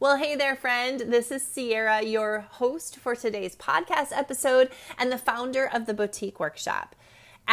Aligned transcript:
Well, 0.00 0.16
hey 0.16 0.34
there, 0.34 0.56
friend. 0.56 0.98
This 0.98 1.30
is 1.30 1.46
Ciara, 1.54 2.00
your 2.00 2.46
host 2.52 2.96
for 2.96 3.14
today's 3.14 3.54
podcast 3.54 4.12
episode 4.12 4.70
and 4.96 5.12
the 5.12 5.18
founder 5.18 5.68
of 5.70 5.84
the 5.84 5.92
Boutique 5.92 6.40
Workshop. 6.40 6.96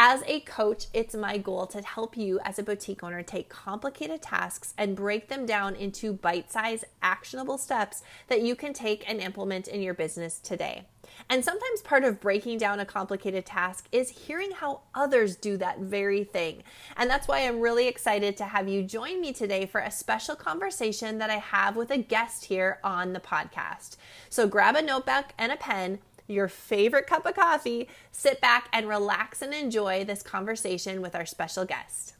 As 0.00 0.22
a 0.28 0.38
coach, 0.38 0.86
it's 0.94 1.16
my 1.16 1.38
goal 1.38 1.66
to 1.66 1.82
help 1.82 2.16
you 2.16 2.38
as 2.44 2.56
a 2.56 2.62
boutique 2.62 3.02
owner 3.02 3.24
take 3.24 3.48
complicated 3.48 4.22
tasks 4.22 4.72
and 4.78 4.94
break 4.94 5.26
them 5.26 5.44
down 5.44 5.74
into 5.74 6.12
bite 6.12 6.52
sized, 6.52 6.84
actionable 7.02 7.58
steps 7.58 8.04
that 8.28 8.40
you 8.40 8.54
can 8.54 8.72
take 8.72 9.10
and 9.10 9.20
implement 9.20 9.66
in 9.66 9.82
your 9.82 9.94
business 9.94 10.38
today. 10.38 10.86
And 11.28 11.44
sometimes 11.44 11.82
part 11.82 12.04
of 12.04 12.20
breaking 12.20 12.58
down 12.58 12.78
a 12.78 12.84
complicated 12.84 13.44
task 13.44 13.88
is 13.90 14.10
hearing 14.10 14.52
how 14.52 14.82
others 14.94 15.34
do 15.34 15.56
that 15.56 15.80
very 15.80 16.22
thing. 16.22 16.62
And 16.96 17.10
that's 17.10 17.26
why 17.26 17.40
I'm 17.40 17.58
really 17.58 17.88
excited 17.88 18.36
to 18.36 18.44
have 18.44 18.68
you 18.68 18.84
join 18.84 19.20
me 19.20 19.32
today 19.32 19.66
for 19.66 19.80
a 19.80 19.90
special 19.90 20.36
conversation 20.36 21.18
that 21.18 21.30
I 21.30 21.38
have 21.38 21.74
with 21.74 21.90
a 21.90 21.98
guest 21.98 22.44
here 22.44 22.78
on 22.84 23.14
the 23.14 23.20
podcast. 23.20 23.96
So 24.30 24.46
grab 24.46 24.76
a 24.76 24.82
notebook 24.82 25.32
and 25.36 25.50
a 25.50 25.56
pen 25.56 25.98
your 26.28 26.46
favorite 26.46 27.06
cup 27.06 27.26
of 27.26 27.34
coffee, 27.34 27.88
sit 28.12 28.40
back 28.40 28.68
and 28.72 28.88
relax 28.88 29.42
and 29.42 29.52
enjoy 29.52 30.04
this 30.04 30.22
conversation 30.22 31.00
with 31.00 31.14
our 31.14 31.26
special 31.26 31.64
guest. 31.64 32.14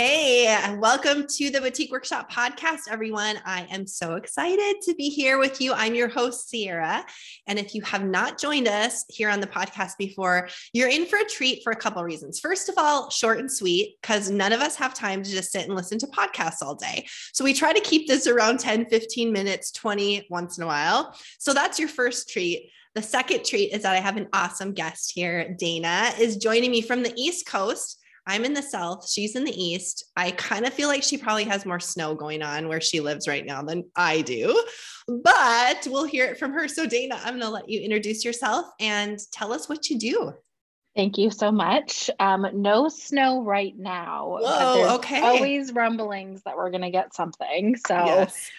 Hey, 0.00 0.46
welcome 0.78 1.26
to 1.26 1.50
the 1.50 1.60
Boutique 1.60 1.90
Workshop 1.90 2.30
podcast, 2.30 2.82
everyone. 2.88 3.34
I 3.44 3.66
am 3.68 3.84
so 3.84 4.14
excited 4.14 4.76
to 4.82 4.94
be 4.94 5.08
here 5.08 5.40
with 5.40 5.60
you. 5.60 5.72
I'm 5.72 5.96
your 5.96 6.06
host, 6.06 6.48
Ciara. 6.52 7.04
And 7.48 7.58
if 7.58 7.74
you 7.74 7.82
have 7.82 8.04
not 8.04 8.38
joined 8.38 8.68
us 8.68 9.04
here 9.08 9.28
on 9.28 9.40
the 9.40 9.48
podcast 9.48 9.94
before, 9.98 10.50
you're 10.72 10.88
in 10.88 11.04
for 11.04 11.18
a 11.18 11.24
treat 11.24 11.64
for 11.64 11.72
a 11.72 11.76
couple 11.76 12.04
reasons. 12.04 12.38
First 12.38 12.68
of 12.68 12.76
all, 12.78 13.10
short 13.10 13.40
and 13.40 13.50
sweet, 13.50 13.96
because 14.00 14.30
none 14.30 14.52
of 14.52 14.60
us 14.60 14.76
have 14.76 14.94
time 14.94 15.24
to 15.24 15.30
just 15.32 15.50
sit 15.50 15.66
and 15.66 15.74
listen 15.74 15.98
to 15.98 16.06
podcasts 16.06 16.62
all 16.62 16.76
day. 16.76 17.04
So 17.32 17.42
we 17.42 17.52
try 17.52 17.72
to 17.72 17.80
keep 17.80 18.06
this 18.06 18.28
around 18.28 18.60
10, 18.60 18.86
15 18.86 19.32
minutes, 19.32 19.72
20 19.72 20.28
once 20.30 20.58
in 20.58 20.62
a 20.62 20.68
while. 20.68 21.12
So 21.40 21.52
that's 21.52 21.80
your 21.80 21.88
first 21.88 22.30
treat. 22.30 22.70
The 22.94 23.02
second 23.02 23.44
treat 23.44 23.72
is 23.72 23.82
that 23.82 23.96
I 23.96 24.00
have 24.00 24.16
an 24.16 24.28
awesome 24.32 24.74
guest 24.74 25.10
here. 25.12 25.56
Dana 25.58 26.12
is 26.20 26.36
joining 26.36 26.70
me 26.70 26.82
from 26.82 27.02
the 27.02 27.12
East 27.16 27.46
Coast. 27.46 27.97
I'm 28.28 28.44
in 28.44 28.52
the 28.52 28.62
south, 28.62 29.08
she's 29.08 29.34
in 29.36 29.44
the 29.44 29.62
east. 29.62 30.04
I 30.14 30.32
kind 30.32 30.66
of 30.66 30.74
feel 30.74 30.88
like 30.88 31.02
she 31.02 31.16
probably 31.16 31.44
has 31.44 31.64
more 31.64 31.80
snow 31.80 32.14
going 32.14 32.42
on 32.42 32.68
where 32.68 32.80
she 32.80 33.00
lives 33.00 33.26
right 33.26 33.44
now 33.44 33.62
than 33.62 33.84
I 33.96 34.20
do, 34.20 34.62
but 35.08 35.88
we'll 35.90 36.04
hear 36.04 36.26
it 36.26 36.38
from 36.38 36.52
her. 36.52 36.68
So, 36.68 36.86
Dana, 36.86 37.16
I'm 37.24 37.34
going 37.34 37.40
to 37.40 37.48
let 37.48 37.70
you 37.70 37.80
introduce 37.80 38.26
yourself 38.26 38.66
and 38.78 39.18
tell 39.32 39.52
us 39.52 39.66
what 39.68 39.88
you 39.88 39.98
do. 39.98 40.34
Thank 40.96 41.16
you 41.16 41.30
so 41.30 41.52
much. 41.52 42.10
Um, 42.18 42.46
no 42.54 42.88
snow 42.88 43.44
right 43.44 43.74
now. 43.78 44.38
Whoa, 44.40 44.96
okay. 44.96 45.20
Always 45.20 45.72
rumblings 45.72 46.42
that 46.42 46.56
we're 46.56 46.70
going 46.70 46.82
to 46.82 46.90
get 46.90 47.14
something. 47.14 47.76
So, 47.76 47.94
yes. 47.94 48.50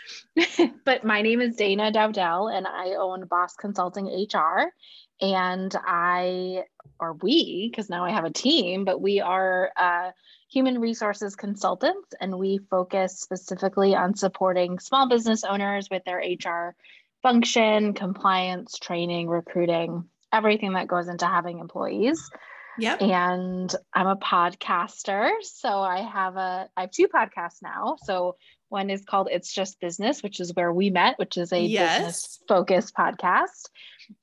but 0.85 1.03
my 1.03 1.21
name 1.21 1.41
is 1.41 1.55
Dana 1.55 1.91
Dowdell 1.91 2.47
and 2.47 2.65
I 2.65 2.95
own 2.97 3.25
Boss 3.25 3.55
Consulting 3.55 4.05
HR 4.05 4.71
and 5.19 5.75
I, 5.85 6.63
or 6.99 7.13
we, 7.13 7.67
because 7.69 7.89
now 7.89 8.05
I 8.05 8.11
have 8.11 8.25
a 8.25 8.31
team, 8.31 8.85
but 8.85 9.01
we 9.01 9.19
are 9.19 9.71
uh, 9.75 10.11
human 10.49 10.79
resources 10.79 11.35
consultants 11.35 12.13
and 12.21 12.39
we 12.39 12.59
focus 12.69 13.19
specifically 13.19 13.95
on 13.95 14.15
supporting 14.15 14.79
small 14.79 15.09
business 15.09 15.43
owners 15.43 15.89
with 15.91 16.03
their 16.05 16.19
HR 16.19 16.75
function, 17.21 17.93
compliance, 17.93 18.77
training, 18.79 19.27
recruiting, 19.27 20.05
everything 20.31 20.73
that 20.73 20.87
goes 20.87 21.07
into 21.07 21.25
having 21.25 21.59
employees. 21.59 22.29
Yep. 22.77 23.01
And 23.01 23.75
I'm 23.93 24.07
a 24.07 24.15
podcaster. 24.15 25.31
So 25.41 25.81
I 25.81 26.01
have 26.01 26.37
a 26.37 26.69
I 26.77 26.81
have 26.81 26.91
two 26.91 27.07
podcasts 27.07 27.61
now. 27.61 27.97
So 28.03 28.37
one 28.69 28.89
is 28.89 29.03
called 29.03 29.27
It's 29.31 29.53
Just 29.53 29.79
Business, 29.81 30.23
which 30.23 30.39
is 30.39 30.53
where 30.53 30.71
we 30.71 30.89
met, 30.89 31.19
which 31.19 31.37
is 31.37 31.51
a 31.51 31.59
yes. 31.59 31.97
business 31.97 32.39
focused 32.47 32.95
podcast 32.95 33.67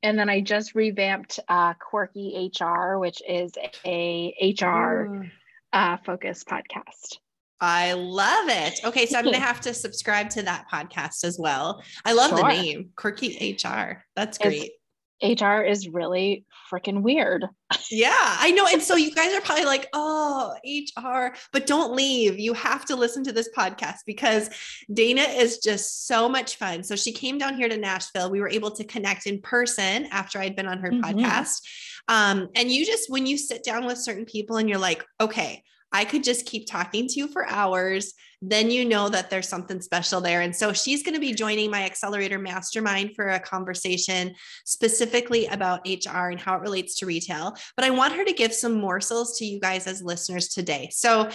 and 0.02 0.18
then 0.18 0.28
I 0.28 0.40
just 0.40 0.74
revamped 0.74 1.40
uh, 1.48 1.74
Quirky 1.74 2.50
HR, 2.60 2.98
which 2.98 3.22
is 3.28 3.52
a 3.84 4.34
HR 4.60 5.26
uh, 5.72 5.96
focused 6.04 6.46
podcast. 6.48 7.18
I 7.60 7.94
love 7.94 8.48
it. 8.48 8.80
Okay, 8.84 9.06
so 9.06 9.16
I'm 9.16 9.24
going 9.24 9.34
to 9.34 9.40
have 9.40 9.62
to 9.62 9.72
subscribe 9.72 10.28
to 10.30 10.42
that 10.42 10.66
podcast 10.70 11.24
as 11.24 11.38
well. 11.38 11.82
I 12.04 12.12
love 12.12 12.30
sure. 12.30 12.38
the 12.38 12.48
name, 12.48 12.90
Quirky 12.96 13.56
HR. 13.64 14.04
That's 14.14 14.36
great. 14.36 14.62
It's, 14.62 14.75
HR 15.22 15.62
is 15.62 15.88
really 15.88 16.44
freaking 16.70 17.02
weird. 17.02 17.46
Yeah, 17.90 18.12
I 18.12 18.50
know. 18.52 18.66
And 18.66 18.82
so 18.82 18.96
you 18.96 19.14
guys 19.14 19.34
are 19.34 19.40
probably 19.40 19.64
like, 19.64 19.88
oh, 19.92 20.54
HR, 20.64 21.36
but 21.52 21.66
don't 21.66 21.94
leave. 21.94 22.38
You 22.38 22.52
have 22.54 22.84
to 22.86 22.96
listen 22.96 23.24
to 23.24 23.32
this 23.32 23.48
podcast 23.56 23.98
because 24.06 24.50
Dana 24.92 25.22
is 25.22 25.58
just 25.58 26.06
so 26.06 26.28
much 26.28 26.56
fun. 26.56 26.82
So 26.82 26.96
she 26.96 27.12
came 27.12 27.38
down 27.38 27.56
here 27.56 27.68
to 27.68 27.76
Nashville. 27.76 28.30
We 28.30 28.40
were 28.40 28.48
able 28.48 28.70
to 28.72 28.84
connect 28.84 29.26
in 29.26 29.40
person 29.40 30.06
after 30.06 30.38
I'd 30.38 30.56
been 30.56 30.68
on 30.68 30.78
her 30.78 30.90
mm-hmm. 30.90 31.20
podcast. 31.20 31.60
Um, 32.08 32.48
and 32.54 32.70
you 32.70 32.86
just, 32.86 33.10
when 33.10 33.26
you 33.26 33.36
sit 33.36 33.64
down 33.64 33.86
with 33.86 33.98
certain 33.98 34.26
people 34.26 34.58
and 34.58 34.68
you're 34.68 34.78
like, 34.78 35.04
okay, 35.20 35.62
I 35.92 36.04
could 36.04 36.24
just 36.24 36.46
keep 36.46 36.66
talking 36.66 37.06
to 37.08 37.14
you 37.14 37.28
for 37.28 37.48
hours. 37.48 38.12
Then 38.42 38.70
you 38.70 38.84
know 38.84 39.08
that 39.08 39.30
there's 39.30 39.48
something 39.48 39.80
special 39.80 40.20
there. 40.20 40.42
And 40.42 40.54
so 40.54 40.72
she's 40.72 41.02
going 41.02 41.14
to 41.14 41.20
be 41.20 41.32
joining 41.32 41.70
my 41.70 41.84
accelerator 41.84 42.38
mastermind 42.38 43.12
for 43.16 43.28
a 43.28 43.40
conversation 43.40 44.34
specifically 44.64 45.46
about 45.46 45.86
HR 45.88 46.28
and 46.28 46.40
how 46.40 46.56
it 46.56 46.60
relates 46.60 46.96
to 46.96 47.06
retail. 47.06 47.56
But 47.76 47.84
I 47.84 47.90
want 47.90 48.14
her 48.14 48.24
to 48.24 48.32
give 48.32 48.52
some 48.52 48.74
morsels 48.74 49.38
to 49.38 49.46
you 49.46 49.58
guys 49.58 49.86
as 49.86 50.02
listeners 50.02 50.48
today. 50.48 50.90
So 50.92 51.30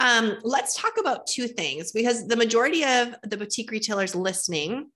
um, 0.00 0.38
let's 0.42 0.76
talk 0.80 0.94
about 0.98 1.26
two 1.26 1.46
things 1.46 1.92
because 1.92 2.26
the 2.26 2.36
majority 2.36 2.84
of 2.84 3.14
the 3.22 3.36
boutique 3.36 3.70
retailers 3.70 4.14
listening 4.14 4.90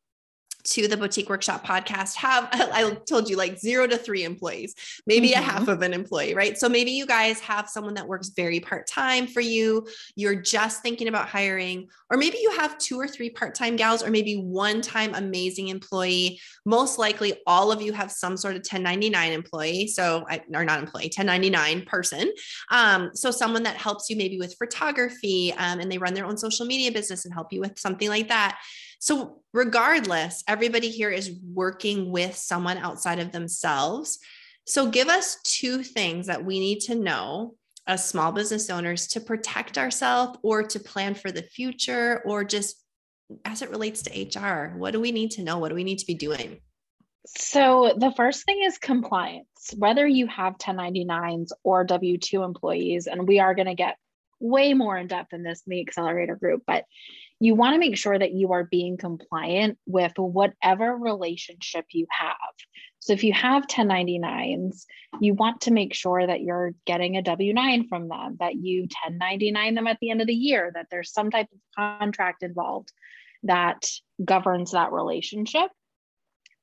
to 0.64 0.88
the 0.88 0.96
boutique 0.96 1.28
workshop 1.28 1.64
podcast 1.66 2.14
have 2.14 2.48
i 2.52 2.90
told 3.06 3.28
you 3.28 3.36
like 3.36 3.58
zero 3.58 3.86
to 3.86 3.96
three 3.96 4.24
employees 4.24 4.74
maybe 5.06 5.30
mm-hmm. 5.30 5.40
a 5.40 5.42
half 5.42 5.68
of 5.68 5.82
an 5.82 5.92
employee 5.92 6.34
right? 6.34 6.58
So 6.58 6.68
maybe 6.68 6.90
you 6.90 7.06
guys 7.06 7.40
have 7.40 7.68
someone 7.68 7.94
that 7.94 8.06
works 8.06 8.30
very 8.30 8.60
part-time 8.60 9.26
for 9.26 9.40
you 9.40 9.86
you're 10.14 10.34
just 10.34 10.82
thinking 10.82 11.08
about 11.08 11.28
hiring 11.28 11.88
or 12.10 12.16
maybe 12.16 12.38
you 12.40 12.50
have 12.52 12.76
two 12.78 12.98
or 12.98 13.06
three 13.06 13.30
part-time 13.30 13.76
gals 13.76 14.02
or 14.02 14.10
maybe 14.10 14.36
one 14.36 14.80
time 14.80 15.14
amazing 15.14 15.68
employee. 15.68 16.40
Most 16.66 16.98
likely 16.98 17.34
all 17.46 17.70
of 17.70 17.80
you 17.80 17.92
have 17.92 18.10
some 18.10 18.36
sort 18.36 18.54
of 18.54 18.60
1099 18.60 19.32
employee 19.32 19.86
so 19.86 20.26
or 20.52 20.64
not 20.64 20.80
employee 20.80 21.04
1099 21.04 21.82
person. 21.86 22.32
Um, 22.70 23.10
so 23.14 23.30
someone 23.30 23.62
that 23.62 23.76
helps 23.76 24.10
you 24.10 24.16
maybe 24.16 24.38
with 24.38 24.56
photography 24.56 25.52
um, 25.52 25.78
and 25.80 25.90
they 25.90 25.98
run 25.98 26.14
their 26.14 26.26
own 26.26 26.36
social 26.36 26.66
media 26.66 26.90
business 26.90 27.24
and 27.24 27.32
help 27.32 27.52
you 27.52 27.60
with 27.60 27.78
something 27.78 28.08
like 28.08 28.28
that 28.28 28.58
so, 29.00 29.40
regardless, 29.54 30.44
everybody 30.46 30.90
here 30.90 31.08
is 31.08 31.32
working 31.42 32.10
with 32.10 32.36
someone 32.36 32.76
outside 32.76 33.18
of 33.18 33.32
themselves. 33.32 34.18
So, 34.66 34.90
give 34.90 35.08
us 35.08 35.38
two 35.42 35.82
things 35.82 36.26
that 36.26 36.44
we 36.44 36.60
need 36.60 36.80
to 36.80 36.94
know 36.94 37.54
as 37.86 38.06
small 38.06 38.30
business 38.30 38.68
owners 38.68 39.06
to 39.08 39.20
protect 39.20 39.78
ourselves 39.78 40.38
or 40.42 40.62
to 40.64 40.78
plan 40.78 41.14
for 41.14 41.32
the 41.32 41.42
future 41.42 42.22
or 42.26 42.44
just 42.44 42.76
as 43.46 43.62
it 43.62 43.70
relates 43.70 44.02
to 44.02 44.38
HR. 44.38 44.76
What 44.76 44.90
do 44.90 45.00
we 45.00 45.12
need 45.12 45.30
to 45.32 45.42
know? 45.42 45.56
What 45.56 45.70
do 45.70 45.74
we 45.74 45.84
need 45.84 46.00
to 46.00 46.06
be 46.06 46.14
doing? 46.14 46.60
So, 47.26 47.94
the 47.96 48.12
first 48.12 48.44
thing 48.44 48.62
is 48.62 48.76
compliance. 48.76 49.46
Whether 49.78 50.06
you 50.06 50.26
have 50.26 50.58
1099s 50.58 51.52
or 51.64 51.84
W 51.84 52.18
2 52.18 52.42
employees, 52.42 53.06
and 53.06 53.26
we 53.26 53.40
are 53.40 53.54
going 53.54 53.66
to 53.66 53.74
get 53.74 53.96
way 54.40 54.74
more 54.74 54.98
in 54.98 55.06
depth 55.06 55.32
in 55.32 55.42
this 55.42 55.62
in 55.66 55.70
the 55.70 55.80
accelerator 55.80 56.36
group, 56.36 56.64
but 56.66 56.84
you 57.40 57.54
want 57.54 57.74
to 57.74 57.78
make 57.78 57.96
sure 57.96 58.18
that 58.18 58.32
you 58.32 58.52
are 58.52 58.64
being 58.64 58.98
compliant 58.98 59.78
with 59.86 60.12
whatever 60.16 60.96
relationship 60.96 61.86
you 61.90 62.06
have. 62.10 62.36
So 62.98 63.14
if 63.14 63.24
you 63.24 63.32
have 63.32 63.66
1099s, 63.66 64.84
you 65.20 65.32
want 65.32 65.62
to 65.62 65.70
make 65.70 65.94
sure 65.94 66.26
that 66.26 66.42
you're 66.42 66.74
getting 66.86 67.16
a 67.16 67.22
W 67.22 67.54
9 67.54 67.88
from 67.88 68.08
them, 68.08 68.36
that 68.40 68.56
you 68.56 68.82
1099 68.82 69.74
them 69.74 69.86
at 69.86 69.96
the 70.02 70.10
end 70.10 70.20
of 70.20 70.26
the 70.26 70.34
year, 70.34 70.70
that 70.74 70.88
there's 70.90 71.12
some 71.12 71.30
type 71.30 71.48
of 71.50 71.58
contract 71.74 72.42
involved 72.42 72.92
that 73.44 73.88
governs 74.22 74.72
that 74.72 74.92
relationship. 74.92 75.70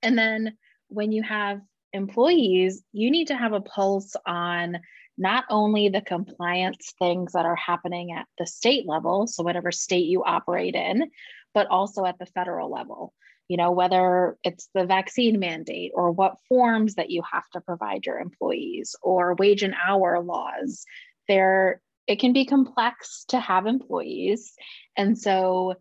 And 0.04 0.16
then 0.16 0.58
when 0.90 1.12
you 1.12 1.24
have 1.24 1.60
employees, 1.92 2.84
you 2.94 3.10
need 3.10 3.28
to 3.28 3.36
have 3.36 3.54
a 3.54 3.62
pulse 3.62 4.16
on 4.28 4.78
not 5.18 5.46
only 5.50 5.90
the 5.90 6.02
compliance 6.02 6.94
things 7.00 7.34
that 7.34 7.46
are 7.46 7.56
happening 7.56 8.12
at 8.12 8.28
the 8.38 8.46
state 8.46 8.88
level, 8.88 9.28
so 9.28 9.44
whatever 9.44 9.72
state 9.72 10.06
you 10.06 10.24
operate 10.24 10.76
in, 10.76 11.10
but 11.54 11.68
also 11.68 12.06
at 12.06 12.20
the 12.20 12.26
federal 12.28 12.72
level. 12.72 13.14
You 13.48 13.58
know, 13.58 13.72
whether 13.72 14.38
it's 14.44 14.70
the 14.76 14.86
vaccine 14.86 15.40
mandate 15.40 15.92
or 15.96 16.12
what 16.12 16.36
forms 16.50 16.96
that 16.96 17.10
you 17.10 17.24
have 17.32 17.50
to 17.54 17.62
provide 17.62 18.06
your 18.06 18.20
employees 18.20 18.96
or 19.02 19.36
wage 19.36 19.64
and 19.64 19.74
hour 19.74 20.22
laws. 20.22 20.86
There, 21.28 21.82
it 22.08 22.20
can 22.20 22.34
be 22.34 22.46
complex 22.46 23.26
to 23.30 23.40
have 23.40 23.66
employees. 23.66 24.54
And 24.98 25.18
so 25.18 25.76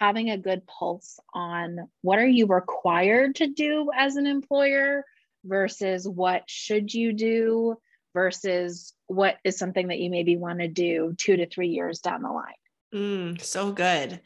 having 0.00 0.30
a 0.30 0.38
good 0.38 0.66
pulse 0.66 1.18
on 1.34 1.88
what 2.00 2.18
are 2.18 2.26
you 2.26 2.46
required 2.46 3.36
to 3.36 3.46
do 3.46 3.90
as 3.94 4.16
an 4.16 4.26
employer 4.26 5.04
versus 5.44 6.08
what 6.08 6.42
should 6.46 6.92
you 6.92 7.12
do 7.12 7.76
versus 8.14 8.92
what 9.06 9.36
is 9.44 9.58
something 9.58 9.88
that 9.88 9.98
you 9.98 10.10
maybe 10.10 10.36
want 10.36 10.60
to 10.60 10.68
do 10.68 11.14
two 11.18 11.36
to 11.36 11.48
three 11.48 11.68
years 11.68 12.00
down 12.00 12.22
the 12.22 12.30
line. 12.30 12.54
Mm, 12.94 13.40
so 13.42 13.72
good. 13.72 14.20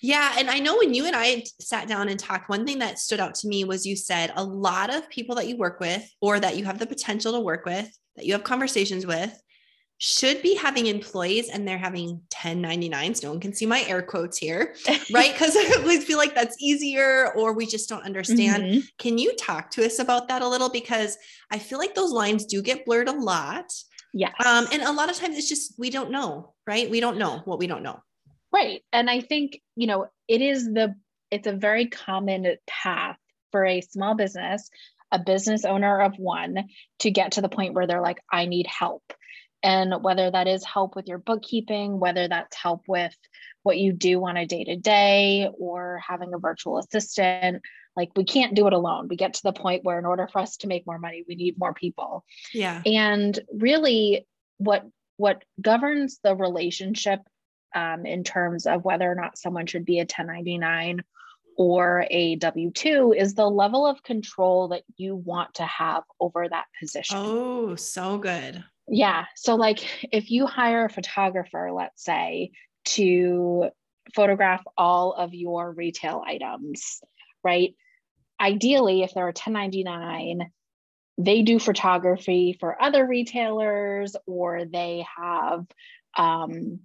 Yeah. 0.00 0.34
And 0.38 0.48
I 0.48 0.58
know 0.58 0.76
when 0.76 0.94
you 0.94 1.06
and 1.06 1.16
I 1.16 1.44
sat 1.60 1.88
down 1.88 2.08
and 2.08 2.18
talked, 2.18 2.48
one 2.48 2.66
thing 2.66 2.78
that 2.78 2.98
stood 2.98 3.20
out 3.20 3.34
to 3.36 3.48
me 3.48 3.64
was 3.64 3.86
you 3.86 3.96
said 3.96 4.32
a 4.36 4.44
lot 4.44 4.94
of 4.94 5.08
people 5.10 5.36
that 5.36 5.48
you 5.48 5.56
work 5.56 5.80
with 5.80 6.08
or 6.20 6.40
that 6.40 6.56
you 6.56 6.64
have 6.64 6.78
the 6.78 6.86
potential 6.86 7.32
to 7.32 7.40
work 7.40 7.66
with, 7.66 7.90
that 8.16 8.24
you 8.24 8.32
have 8.32 8.44
conversations 8.44 9.06
with, 9.06 9.38
should 9.98 10.42
be 10.42 10.54
having 10.54 10.86
employees 10.86 11.48
and 11.48 11.66
they're 11.66 11.78
having 11.78 12.20
1099s. 12.30 13.22
No 13.22 13.30
one 13.30 13.40
can 13.40 13.54
see 13.54 13.64
my 13.64 13.82
air 13.88 14.02
quotes 14.02 14.36
here, 14.36 14.74
right? 15.12 15.32
Because 15.32 15.56
I 15.56 15.72
always 15.78 16.04
feel 16.04 16.18
like 16.18 16.34
that's 16.34 16.56
easier 16.60 17.32
or 17.34 17.54
we 17.54 17.66
just 17.66 17.88
don't 17.88 18.04
understand. 18.04 18.62
Mm-hmm. 18.62 18.80
Can 18.98 19.16
you 19.16 19.34
talk 19.36 19.70
to 19.72 19.86
us 19.86 19.98
about 19.98 20.28
that 20.28 20.42
a 20.42 20.48
little? 20.48 20.68
Because 20.68 21.16
I 21.50 21.58
feel 21.58 21.78
like 21.78 21.94
those 21.94 22.12
lines 22.12 22.44
do 22.44 22.60
get 22.60 22.84
blurred 22.84 23.08
a 23.08 23.12
lot. 23.12 23.72
Yeah. 24.12 24.32
Um, 24.44 24.66
and 24.70 24.82
a 24.82 24.92
lot 24.92 25.10
of 25.10 25.16
times 25.16 25.38
it's 25.38 25.48
just 25.48 25.78
we 25.78 25.88
don't 25.88 26.10
know, 26.10 26.54
right? 26.66 26.90
We 26.90 27.00
don't 27.00 27.18
know 27.18 27.40
what 27.44 27.58
we 27.58 27.66
don't 27.66 27.82
know. 27.82 28.00
Right. 28.52 28.82
And 28.92 29.08
I 29.08 29.20
think, 29.20 29.60
you 29.76 29.86
know, 29.86 30.08
it 30.28 30.42
is 30.42 30.64
the 30.64 30.94
it's 31.30 31.46
a 31.46 31.52
very 31.52 31.86
common 31.86 32.56
path 32.66 33.16
for 33.50 33.64
a 33.64 33.80
small 33.80 34.14
business, 34.14 34.70
a 35.10 35.18
business 35.18 35.64
owner 35.64 36.02
of 36.02 36.18
one 36.18 36.68
to 37.00 37.10
get 37.10 37.32
to 37.32 37.40
the 37.40 37.48
point 37.48 37.74
where 37.74 37.86
they're 37.86 38.02
like, 38.02 38.20
I 38.30 38.44
need 38.44 38.66
help 38.66 39.02
and 39.62 39.94
whether 40.02 40.30
that 40.30 40.46
is 40.46 40.64
help 40.64 40.96
with 40.96 41.08
your 41.08 41.18
bookkeeping, 41.18 41.98
whether 41.98 42.28
that's 42.28 42.56
help 42.56 42.82
with 42.86 43.14
what 43.62 43.78
you 43.78 43.92
do 43.92 44.24
on 44.24 44.36
a 44.36 44.46
day 44.46 44.64
to 44.64 44.76
day 44.76 45.48
or 45.58 46.00
having 46.06 46.32
a 46.34 46.38
virtual 46.38 46.78
assistant, 46.78 47.62
like 47.96 48.10
we 48.14 48.24
can't 48.24 48.54
do 48.54 48.66
it 48.66 48.72
alone. 48.72 49.08
We 49.08 49.16
get 49.16 49.34
to 49.34 49.42
the 49.42 49.52
point 49.52 49.84
where, 49.84 49.98
in 49.98 50.04
order 50.04 50.28
for 50.30 50.40
us 50.40 50.58
to 50.58 50.68
make 50.68 50.86
more 50.86 50.98
money, 50.98 51.24
we 51.26 51.34
need 51.34 51.58
more 51.58 51.74
people. 51.74 52.24
Yeah. 52.52 52.82
And 52.84 53.38
really, 53.52 54.26
what 54.58 54.84
what 55.16 55.42
governs 55.60 56.18
the 56.22 56.36
relationship 56.36 57.20
um, 57.74 58.06
in 58.06 58.22
terms 58.22 58.66
of 58.66 58.84
whether 58.84 59.10
or 59.10 59.14
not 59.14 59.38
someone 59.38 59.66
should 59.66 59.84
be 59.84 59.98
a 59.98 60.02
1099 60.02 61.02
or 61.56 62.06
a 62.10 62.36
W 62.36 62.70
2 62.70 63.14
is 63.16 63.34
the 63.34 63.48
level 63.48 63.86
of 63.86 64.02
control 64.02 64.68
that 64.68 64.82
you 64.96 65.16
want 65.16 65.54
to 65.54 65.64
have 65.64 66.02
over 66.20 66.46
that 66.48 66.66
position. 66.78 67.16
Oh, 67.18 67.76
so 67.76 68.18
good. 68.18 68.62
Yeah. 68.88 69.24
So, 69.34 69.56
like, 69.56 69.84
if 70.12 70.30
you 70.30 70.46
hire 70.46 70.84
a 70.84 70.90
photographer, 70.90 71.70
let's 71.72 72.04
say, 72.04 72.52
to 72.86 73.70
photograph 74.14 74.62
all 74.76 75.12
of 75.12 75.34
your 75.34 75.72
retail 75.72 76.22
items, 76.24 77.00
right? 77.42 77.74
Ideally, 78.40 79.02
if 79.02 79.12
they're 79.14 79.24
a 79.24 79.28
1099, 79.28 80.50
they 81.18 81.42
do 81.42 81.58
photography 81.58 82.56
for 82.60 82.80
other 82.80 83.06
retailers 83.06 84.14
or 84.26 84.64
they 84.66 85.04
have 85.16 85.66
um, 86.16 86.80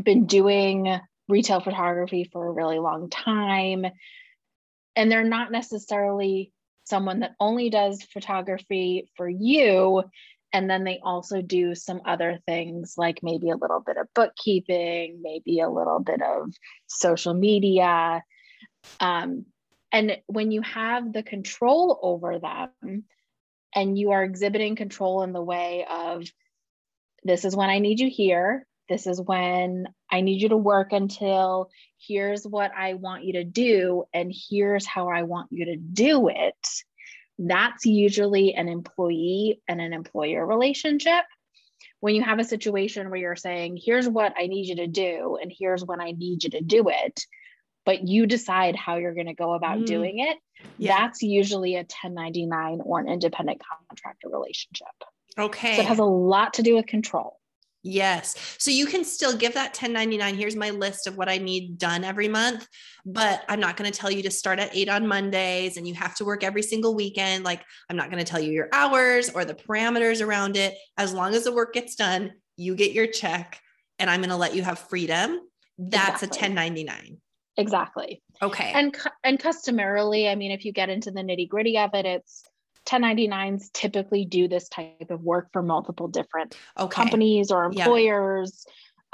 been 0.00 0.26
doing 0.26 1.00
retail 1.28 1.60
photography 1.60 2.28
for 2.30 2.46
a 2.46 2.52
really 2.52 2.78
long 2.78 3.08
time. 3.10 3.86
And 4.94 5.10
they're 5.10 5.24
not 5.24 5.50
necessarily 5.50 6.52
someone 6.84 7.20
that 7.20 7.32
only 7.40 7.70
does 7.70 8.02
photography 8.02 9.08
for 9.16 9.28
you 9.28 10.02
and 10.52 10.68
then 10.68 10.84
they 10.84 11.00
also 11.02 11.40
do 11.40 11.74
some 11.74 12.02
other 12.04 12.38
things 12.46 12.94
like 12.96 13.20
maybe 13.22 13.50
a 13.50 13.56
little 13.56 13.80
bit 13.80 13.96
of 13.96 14.06
bookkeeping, 14.14 15.20
maybe 15.22 15.60
a 15.60 15.70
little 15.70 16.00
bit 16.00 16.20
of 16.20 16.52
social 16.86 17.34
media. 17.34 18.22
Um, 19.00 19.46
and 19.92 20.18
when 20.26 20.50
you 20.50 20.62
have 20.62 21.12
the 21.12 21.22
control 21.22 21.98
over 22.02 22.38
them 22.38 23.04
and 23.74 23.98
you 23.98 24.10
are 24.10 24.24
exhibiting 24.24 24.76
control 24.76 25.22
in 25.22 25.32
the 25.32 25.42
way 25.42 25.86
of 25.88 26.24
this 27.24 27.44
is 27.44 27.56
when 27.56 27.70
I 27.70 27.78
need 27.78 28.00
you 28.00 28.10
here, 28.10 28.66
this 28.88 29.06
is 29.06 29.20
when 29.20 29.86
I 30.10 30.20
need 30.20 30.42
you 30.42 30.50
to 30.50 30.56
work 30.56 30.92
until 30.92 31.70
here's 31.98 32.44
what 32.44 32.72
I 32.76 32.94
want 32.94 33.24
you 33.24 33.34
to 33.34 33.44
do, 33.44 34.04
and 34.12 34.32
here's 34.50 34.84
how 34.84 35.08
I 35.08 35.22
want 35.22 35.48
you 35.50 35.66
to 35.66 35.76
do 35.76 36.28
it 36.28 36.56
that's 37.48 37.86
usually 37.86 38.54
an 38.54 38.68
employee 38.68 39.60
and 39.68 39.80
an 39.80 39.92
employer 39.92 40.46
relationship. 40.46 41.24
When 42.00 42.14
you 42.14 42.22
have 42.22 42.38
a 42.38 42.44
situation 42.44 43.10
where 43.10 43.20
you're 43.20 43.36
saying, 43.36 43.78
here's 43.82 44.08
what 44.08 44.34
I 44.36 44.46
need 44.46 44.66
you 44.66 44.76
to 44.76 44.86
do, 44.86 45.38
and 45.40 45.52
here's 45.56 45.84
when 45.84 46.00
I 46.00 46.12
need 46.12 46.44
you 46.44 46.50
to 46.50 46.60
do 46.60 46.88
it, 46.88 47.24
but 47.84 48.06
you 48.06 48.26
decide 48.26 48.76
how 48.76 48.96
you're 48.96 49.14
going 49.14 49.26
to 49.26 49.34
go 49.34 49.54
about 49.54 49.78
mm. 49.78 49.86
doing 49.86 50.18
it, 50.18 50.38
yeah. 50.78 50.98
that's 50.98 51.22
usually 51.22 51.74
a 51.74 51.78
1099 51.78 52.80
or 52.84 53.00
an 53.00 53.08
independent 53.08 53.60
contractor 53.88 54.28
relationship. 54.28 54.86
Okay. 55.38 55.76
So 55.76 55.82
it 55.82 55.86
has 55.86 55.98
a 55.98 56.04
lot 56.04 56.54
to 56.54 56.62
do 56.62 56.74
with 56.74 56.86
control. 56.86 57.38
Yes. 57.84 58.56
So 58.58 58.70
you 58.70 58.86
can 58.86 59.04
still 59.04 59.36
give 59.36 59.54
that 59.54 59.70
1099. 59.70 60.36
Here's 60.36 60.54
my 60.54 60.70
list 60.70 61.08
of 61.08 61.16
what 61.16 61.28
I 61.28 61.38
need 61.38 61.78
done 61.78 62.04
every 62.04 62.28
month, 62.28 62.68
but 63.04 63.42
I'm 63.48 63.58
not 63.58 63.76
going 63.76 63.90
to 63.90 63.98
tell 63.98 64.10
you 64.10 64.22
to 64.22 64.30
start 64.30 64.60
at 64.60 64.74
eight 64.74 64.88
on 64.88 65.06
Mondays 65.06 65.76
and 65.76 65.86
you 65.86 65.94
have 65.94 66.14
to 66.16 66.24
work 66.24 66.44
every 66.44 66.62
single 66.62 66.94
weekend. 66.94 67.44
Like, 67.44 67.62
I'm 67.90 67.96
not 67.96 68.10
going 68.10 68.24
to 68.24 68.30
tell 68.30 68.40
you 68.40 68.52
your 68.52 68.68
hours 68.72 69.30
or 69.30 69.44
the 69.44 69.54
parameters 69.54 70.24
around 70.24 70.56
it. 70.56 70.76
As 70.96 71.12
long 71.12 71.34
as 71.34 71.44
the 71.44 71.52
work 71.52 71.74
gets 71.74 71.96
done, 71.96 72.32
you 72.56 72.76
get 72.76 72.92
your 72.92 73.08
check 73.08 73.60
and 73.98 74.08
I'm 74.08 74.20
going 74.20 74.30
to 74.30 74.36
let 74.36 74.54
you 74.54 74.62
have 74.62 74.78
freedom. 74.78 75.40
That's 75.76 76.22
exactly. 76.22 76.46
a 76.46 76.50
1099. 76.50 77.16
Exactly. 77.56 78.22
Okay. 78.40 78.72
And 78.74 78.96
and 79.24 79.38
customarily, 79.38 80.28
I 80.28 80.36
mean, 80.36 80.52
if 80.52 80.64
you 80.64 80.72
get 80.72 80.88
into 80.88 81.10
the 81.10 81.20
nitty 81.20 81.48
gritty 81.48 81.76
of 81.78 81.90
it, 81.94 82.06
it's 82.06 82.44
1099s 82.86 83.72
typically 83.72 84.24
do 84.24 84.48
this 84.48 84.68
type 84.68 85.10
of 85.10 85.22
work 85.22 85.48
for 85.52 85.62
multiple 85.62 86.08
different 86.08 86.56
okay. 86.78 86.94
companies 86.94 87.50
or 87.50 87.64
employers. 87.64 88.64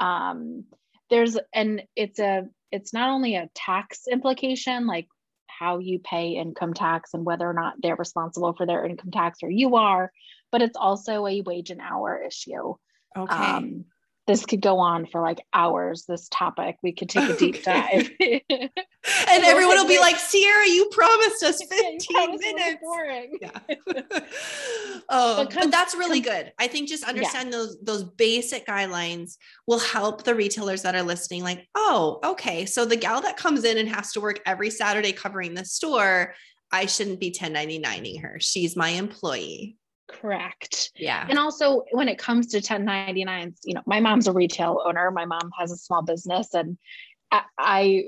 Yeah. 0.01 0.29
Um, 0.29 0.65
there's 1.09 1.37
and 1.53 1.83
it's 1.95 2.19
a 2.19 2.47
it's 2.71 2.93
not 2.93 3.09
only 3.09 3.35
a 3.35 3.49
tax 3.55 4.03
implication 4.11 4.85
like 4.85 5.07
how 5.47 5.79
you 5.79 5.99
pay 5.99 6.29
income 6.29 6.73
tax 6.73 7.13
and 7.13 7.25
whether 7.25 7.47
or 7.47 7.53
not 7.53 7.73
they're 7.81 7.95
responsible 7.95 8.53
for 8.53 8.65
their 8.65 8.85
income 8.85 9.11
tax 9.11 9.39
or 9.43 9.49
you 9.49 9.75
are, 9.75 10.11
but 10.51 10.61
it's 10.61 10.77
also 10.77 11.25
a 11.25 11.41
wage 11.41 11.69
and 11.69 11.81
hour 11.81 12.21
issue. 12.25 12.75
Okay. 13.17 13.35
Um, 13.35 13.85
this 14.29 14.45
could 14.45 14.61
go 14.61 14.77
on 14.77 15.07
for 15.07 15.21
like 15.21 15.41
hours 15.55 16.05
this 16.07 16.29
topic. 16.29 16.77
We 16.83 16.93
could 16.93 17.09
take 17.09 17.27
a 17.27 17.35
deep 17.35 17.63
dive. 17.63 18.11
And 19.31 19.43
everyone 19.45 19.77
will 19.77 19.87
be 19.87 19.97
like 19.97 20.17
Ciara 20.17 20.67
you 20.67 20.87
promised 20.91 21.41
us 21.41 21.63
15 22.09 22.37
minutes. 22.37 22.77
boring. 22.81 23.39
Yeah. 23.41 23.49
Oh 25.07 25.45
but, 25.45 25.55
but, 25.55 25.71
that's 25.71 25.95
really 25.95 26.19
good. 26.19 26.51
I 26.59 26.67
think 26.67 26.89
just 26.89 27.05
understand 27.05 27.45
yeah. 27.45 27.57
those 27.57 27.77
those 27.81 28.03
basic 28.03 28.67
guidelines 28.67 29.37
will 29.67 29.79
help 29.79 30.25
the 30.25 30.35
retailers 30.35 30.81
that 30.83 30.95
are 30.95 31.01
listening 31.01 31.43
like 31.43 31.65
oh 31.75 32.19
okay 32.23 32.65
so 32.65 32.85
the 32.85 32.97
gal 32.97 33.21
that 33.21 33.37
comes 33.37 33.63
in 33.63 33.77
and 33.77 33.87
has 33.89 34.11
to 34.11 34.19
work 34.19 34.41
every 34.45 34.69
saturday 34.69 35.13
covering 35.13 35.53
the 35.53 35.65
store 35.65 36.35
I 36.71 36.85
shouldn't 36.85 37.19
be 37.19 37.31
1099ing 37.31 38.21
her. 38.21 38.37
She's 38.39 38.75
my 38.75 38.89
employee. 38.89 39.78
Correct. 40.09 40.91
Yeah. 40.95 41.25
And 41.29 41.37
also 41.37 41.83
when 41.91 42.09
it 42.09 42.17
comes 42.17 42.47
to 42.47 42.57
1099s, 42.59 43.57
you 43.63 43.75
know, 43.75 43.83
my 43.85 43.99
mom's 43.99 44.27
a 44.27 44.33
retail 44.33 44.81
owner. 44.85 45.11
My 45.11 45.25
mom 45.25 45.51
has 45.57 45.71
a 45.71 45.77
small 45.77 46.01
business 46.01 46.53
and 46.53 46.77
I, 47.31 47.43
I 47.57 48.03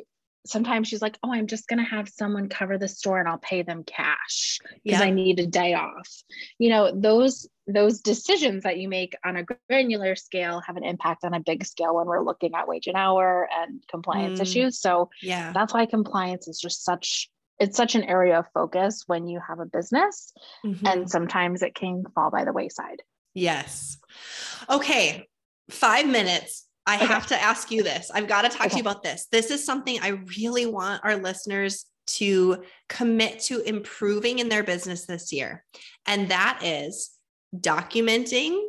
sometimes 0.46 0.88
she's 0.88 1.02
like, 1.02 1.18
"Oh, 1.24 1.32
I'm 1.32 1.48
just 1.48 1.68
going 1.68 1.80
to 1.80 1.86
have 1.86 2.10
someone 2.10 2.50
cover 2.50 2.78
the 2.78 2.88
store 2.88 3.20
and 3.20 3.28
I'll 3.28 3.38
pay 3.38 3.62
them 3.62 3.84
cash 3.84 4.60
because 4.84 5.00
yeah. 5.00 5.06
I 5.06 5.12
need 5.12 5.40
a 5.40 5.46
day 5.46 5.74
off." 5.74 6.10
You 6.58 6.70
know, 6.70 6.92
those 6.94 7.48
those 7.68 8.02
decisions 8.02 8.64
that 8.64 8.80
you 8.80 8.90
make 8.90 9.16
on 9.24 9.38
a 9.38 9.44
granular 9.70 10.16
scale 10.16 10.62
have 10.62 10.78
an 10.78 10.84
impact 10.84 11.24
on 11.24 11.34
a 11.34 11.40
big 11.40 11.66
scale 11.66 11.96
when 11.96 12.08
we're 12.08 12.24
looking 12.24 12.54
at 12.56 12.68
wage 12.68 12.88
and 12.88 12.98
hour 12.98 13.48
and 13.56 13.84
compliance 13.90 14.40
mm. 14.40 14.44
issues. 14.44 14.80
So, 14.80 15.10
yeah. 15.22 15.52
That's 15.54 15.74
why 15.74 15.86
compliance 15.86 16.48
is 16.48 16.60
just 16.60 16.84
such 16.84 17.30
it's 17.62 17.78
such 17.78 17.94
an 17.94 18.04
area 18.04 18.40
of 18.40 18.48
focus 18.56 19.04
when 19.06 19.28
you 19.28 19.40
have 19.48 19.60
a 19.60 19.66
business 19.66 20.34
mm-hmm. 20.66 20.86
and 20.88 21.10
sometimes 21.10 21.62
it 21.62 21.76
can 21.76 22.04
fall 22.16 22.32
by 22.32 22.44
the 22.44 22.52
wayside 22.52 23.02
yes 23.34 24.00
okay 24.70 25.28
five 25.70 26.08
minutes 26.08 26.68
i 26.88 26.96
okay. 26.96 27.06
have 27.06 27.28
to 27.28 27.40
ask 27.40 27.72
you 27.72 27.84
this 27.84 28.10
i've 28.14 28.28
got 28.28 28.42
to 28.42 28.50
talk 28.50 28.62
okay. 28.62 28.70
to 28.70 28.76
you 28.78 28.82
about 28.82 29.04
this 29.04 29.28
this 29.32 29.52
is 29.52 29.64
something 29.64 30.00
i 30.02 30.10
really 30.38 30.66
want 30.66 31.00
our 31.06 31.16
listeners 31.16 31.86
to 32.08 32.64
commit 32.90 33.40
to 33.40 33.62
improving 33.62 34.40
in 34.40 34.50
their 34.50 34.64
business 34.64 35.06
this 35.06 35.32
year 35.32 35.64
and 36.08 36.30
that 36.30 36.60
is 36.64 37.12
documenting 37.56 38.60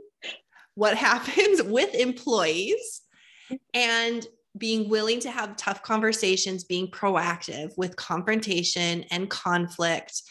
what 0.74 0.96
happens 1.08 1.62
with 1.62 1.94
employees 1.94 3.00
and 3.72 4.26
being 4.56 4.88
willing 4.88 5.20
to 5.20 5.30
have 5.30 5.56
tough 5.56 5.82
conversations, 5.82 6.64
being 6.64 6.88
proactive 6.88 7.72
with 7.76 7.96
confrontation 7.96 9.04
and 9.10 9.30
conflict. 9.30 10.22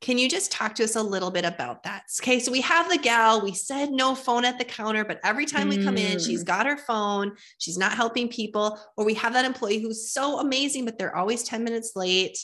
Can 0.00 0.16
you 0.16 0.30
just 0.30 0.50
talk 0.50 0.74
to 0.76 0.84
us 0.84 0.96
a 0.96 1.02
little 1.02 1.30
bit 1.30 1.44
about 1.44 1.82
that? 1.82 2.04
Okay, 2.20 2.40
so 2.40 2.50
we 2.50 2.62
have 2.62 2.88
the 2.90 2.96
gal, 2.96 3.42
we 3.42 3.52
said 3.52 3.90
no 3.90 4.14
phone 4.14 4.46
at 4.46 4.58
the 4.58 4.64
counter, 4.64 5.04
but 5.04 5.20
every 5.22 5.44
time 5.44 5.68
we 5.68 5.82
come 5.84 5.98
in, 5.98 6.18
she's 6.18 6.42
mm. 6.42 6.46
got 6.46 6.66
her 6.66 6.78
phone, 6.78 7.32
she's 7.58 7.76
not 7.76 7.92
helping 7.92 8.28
people, 8.28 8.80
or 8.96 9.04
we 9.04 9.14
have 9.14 9.34
that 9.34 9.44
employee 9.44 9.80
who's 9.80 10.10
so 10.10 10.40
amazing, 10.40 10.86
but 10.86 10.98
they're 10.98 11.14
always 11.14 11.42
10 11.42 11.62
minutes 11.62 11.92
late. 11.96 12.38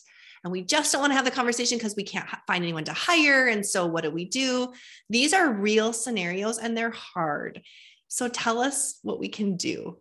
And 0.44 0.52
we 0.52 0.62
just 0.62 0.92
don't 0.92 1.00
want 1.00 1.12
to 1.12 1.16
have 1.16 1.24
the 1.24 1.30
conversation 1.30 1.78
because 1.78 1.96
we 1.96 2.04
can't 2.04 2.28
find 2.46 2.62
anyone 2.62 2.84
to 2.84 2.92
hire. 2.92 3.46
And 3.48 3.66
so, 3.66 3.86
what 3.86 4.04
do 4.04 4.12
we 4.12 4.26
do? 4.26 4.72
These 5.10 5.32
are 5.32 5.52
real 5.52 5.92
scenarios 5.92 6.58
and 6.58 6.76
they're 6.76 6.90
hard. 6.90 7.62
So, 8.06 8.28
tell 8.28 8.60
us 8.60 9.00
what 9.02 9.18
we 9.18 9.28
can 9.28 9.56
do 9.56 9.98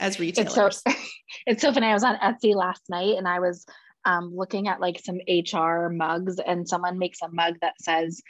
as 0.00 0.18
retailers. 0.18 0.56
It's 0.56 0.82
so, 0.84 0.92
it's 1.46 1.62
so 1.62 1.72
funny. 1.72 1.86
I 1.86 1.94
was 1.94 2.04
on 2.04 2.16
Etsy 2.16 2.54
last 2.54 2.82
night 2.88 3.16
and 3.16 3.28
I 3.28 3.38
was 3.38 3.64
um, 4.04 4.34
looking 4.34 4.68
at 4.68 4.80
like 4.80 5.00
some 5.00 5.18
HR 5.28 5.88
mugs, 5.88 6.38
and 6.38 6.68
someone 6.68 6.98
makes 6.98 7.22
a 7.22 7.28
mug 7.28 7.56
that 7.60 7.74
says, 7.80 8.22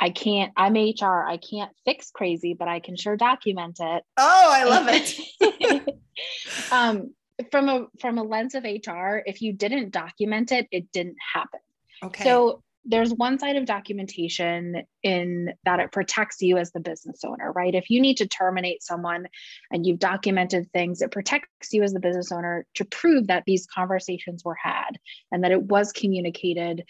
I 0.00 0.10
can't, 0.10 0.52
I'm 0.56 0.74
HR, 0.74 1.24
I 1.26 1.38
can't 1.38 1.72
fix 1.84 2.10
crazy, 2.10 2.54
but 2.54 2.68
I 2.68 2.80
can 2.80 2.96
sure 2.96 3.16
document 3.16 3.78
it. 3.80 4.04
Oh, 4.16 4.50
I 4.50 4.64
love 4.64 4.86
it. 4.88 5.98
um, 6.72 7.14
from 7.50 7.68
a 7.68 7.86
from 8.00 8.18
a 8.18 8.22
lens 8.22 8.54
of 8.54 8.64
HR, 8.64 9.22
if 9.26 9.42
you 9.42 9.52
didn't 9.52 9.90
document 9.90 10.52
it, 10.52 10.66
it 10.70 10.90
didn't 10.92 11.16
happen. 11.34 11.60
Okay. 12.02 12.24
So 12.24 12.62
there's 12.88 13.12
one 13.12 13.38
side 13.38 13.56
of 13.56 13.66
documentation 13.66 14.82
in 15.02 15.52
that 15.64 15.78
it 15.78 15.92
protects 15.92 16.40
you 16.40 16.56
as 16.56 16.72
the 16.72 16.80
business 16.80 17.20
owner, 17.22 17.52
right? 17.52 17.74
If 17.74 17.90
you 17.90 18.00
need 18.00 18.16
to 18.16 18.26
terminate 18.26 18.82
someone 18.82 19.28
and 19.70 19.86
you've 19.86 19.98
documented 19.98 20.72
things, 20.72 21.02
it 21.02 21.10
protects 21.10 21.72
you 21.72 21.82
as 21.82 21.92
the 21.92 22.00
business 22.00 22.32
owner 22.32 22.66
to 22.76 22.86
prove 22.86 23.26
that 23.26 23.44
these 23.46 23.66
conversations 23.66 24.42
were 24.42 24.56
had 24.60 24.92
and 25.30 25.44
that 25.44 25.52
it 25.52 25.62
was 25.62 25.92
communicated 25.92 26.84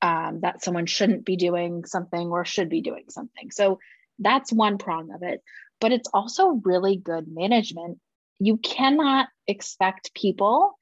um, 0.00 0.40
that 0.40 0.64
someone 0.64 0.86
shouldn't 0.86 1.26
be 1.26 1.36
doing 1.36 1.84
something 1.84 2.30
or 2.30 2.46
should 2.46 2.70
be 2.70 2.80
doing 2.80 3.04
something. 3.10 3.50
So 3.50 3.78
that's 4.18 4.52
one 4.52 4.78
prong 4.78 5.12
of 5.12 5.22
it. 5.22 5.42
But 5.82 5.92
it's 5.92 6.08
also 6.14 6.60
really 6.64 6.96
good 6.96 7.26
management. 7.28 7.98
You 8.38 8.56
cannot 8.56 9.28
expect 9.46 10.14
people 10.14 10.78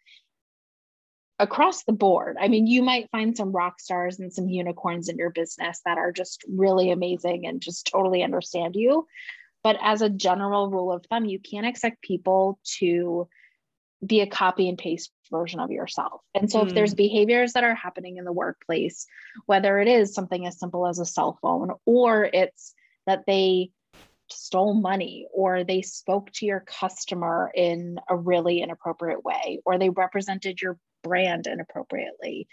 across 1.40 1.84
the 1.84 1.92
board. 1.92 2.36
I 2.38 2.48
mean, 2.48 2.66
you 2.66 2.82
might 2.82 3.10
find 3.10 3.36
some 3.36 3.50
rock 3.52 3.80
stars 3.80 4.20
and 4.20 4.32
some 4.32 4.48
unicorns 4.48 5.08
in 5.08 5.16
your 5.16 5.30
business 5.30 5.80
that 5.84 5.98
are 5.98 6.12
just 6.12 6.44
really 6.48 6.90
amazing 6.90 7.46
and 7.46 7.60
just 7.60 7.90
totally 7.90 8.22
understand 8.22 8.76
you. 8.76 9.06
But 9.64 9.76
as 9.82 10.02
a 10.02 10.10
general 10.10 10.70
rule 10.70 10.92
of 10.92 11.04
thumb, 11.06 11.24
you 11.24 11.38
can't 11.38 11.66
expect 11.66 12.02
people 12.02 12.58
to 12.78 13.28
be 14.04 14.20
a 14.20 14.26
copy 14.26 14.68
and 14.68 14.78
paste 14.78 15.10
version 15.30 15.60
of 15.60 15.70
yourself. 15.70 16.20
And 16.34 16.50
so, 16.50 16.60
mm. 16.60 16.68
if 16.68 16.74
there's 16.74 16.92
hmm. 16.92 16.96
behaviors 16.96 17.52
that 17.52 17.64
are 17.64 17.74
happening 17.74 18.16
in 18.16 18.24
the 18.24 18.32
workplace, 18.32 19.06
whether 19.46 19.78
it 19.78 19.88
is 19.88 20.14
something 20.14 20.46
as 20.46 20.58
simple 20.58 20.86
as 20.86 20.98
a 20.98 21.04
cell 21.04 21.38
phone 21.42 21.70
or 21.84 22.24
it's 22.24 22.74
that 23.06 23.24
they 23.26 23.70
stole 24.32 24.74
money 24.74 25.26
or 25.32 25.64
they 25.64 25.82
spoke 25.82 26.30
to 26.32 26.46
your 26.46 26.60
customer 26.60 27.50
in 27.54 27.98
a 28.08 28.16
really 28.16 28.62
inappropriate 28.62 29.24
way 29.24 29.60
or 29.64 29.78
they 29.78 29.90
represented 29.90 30.60
your 30.60 30.78
brand 31.02 31.46
inappropriately. 31.46 32.48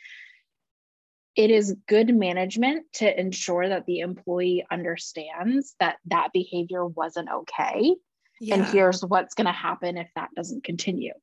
It 1.35 1.51
is 1.51 1.75
good 1.87 2.13
management 2.15 2.85
to 2.93 3.19
ensure 3.19 3.69
that 3.69 3.85
the 3.85 3.99
employee 3.99 4.65
understands 4.71 5.75
that 5.79 5.97
that 6.05 6.29
behavior 6.33 6.85
wasn't 6.85 7.29
okay. 7.29 7.95
Yeah. 8.39 8.55
And 8.55 8.65
here's 8.65 9.01
what's 9.01 9.35
going 9.35 9.45
to 9.45 9.51
happen 9.51 9.97
if 9.97 10.09
that 10.15 10.29
doesn't 10.35 10.63
continue. 10.63 11.13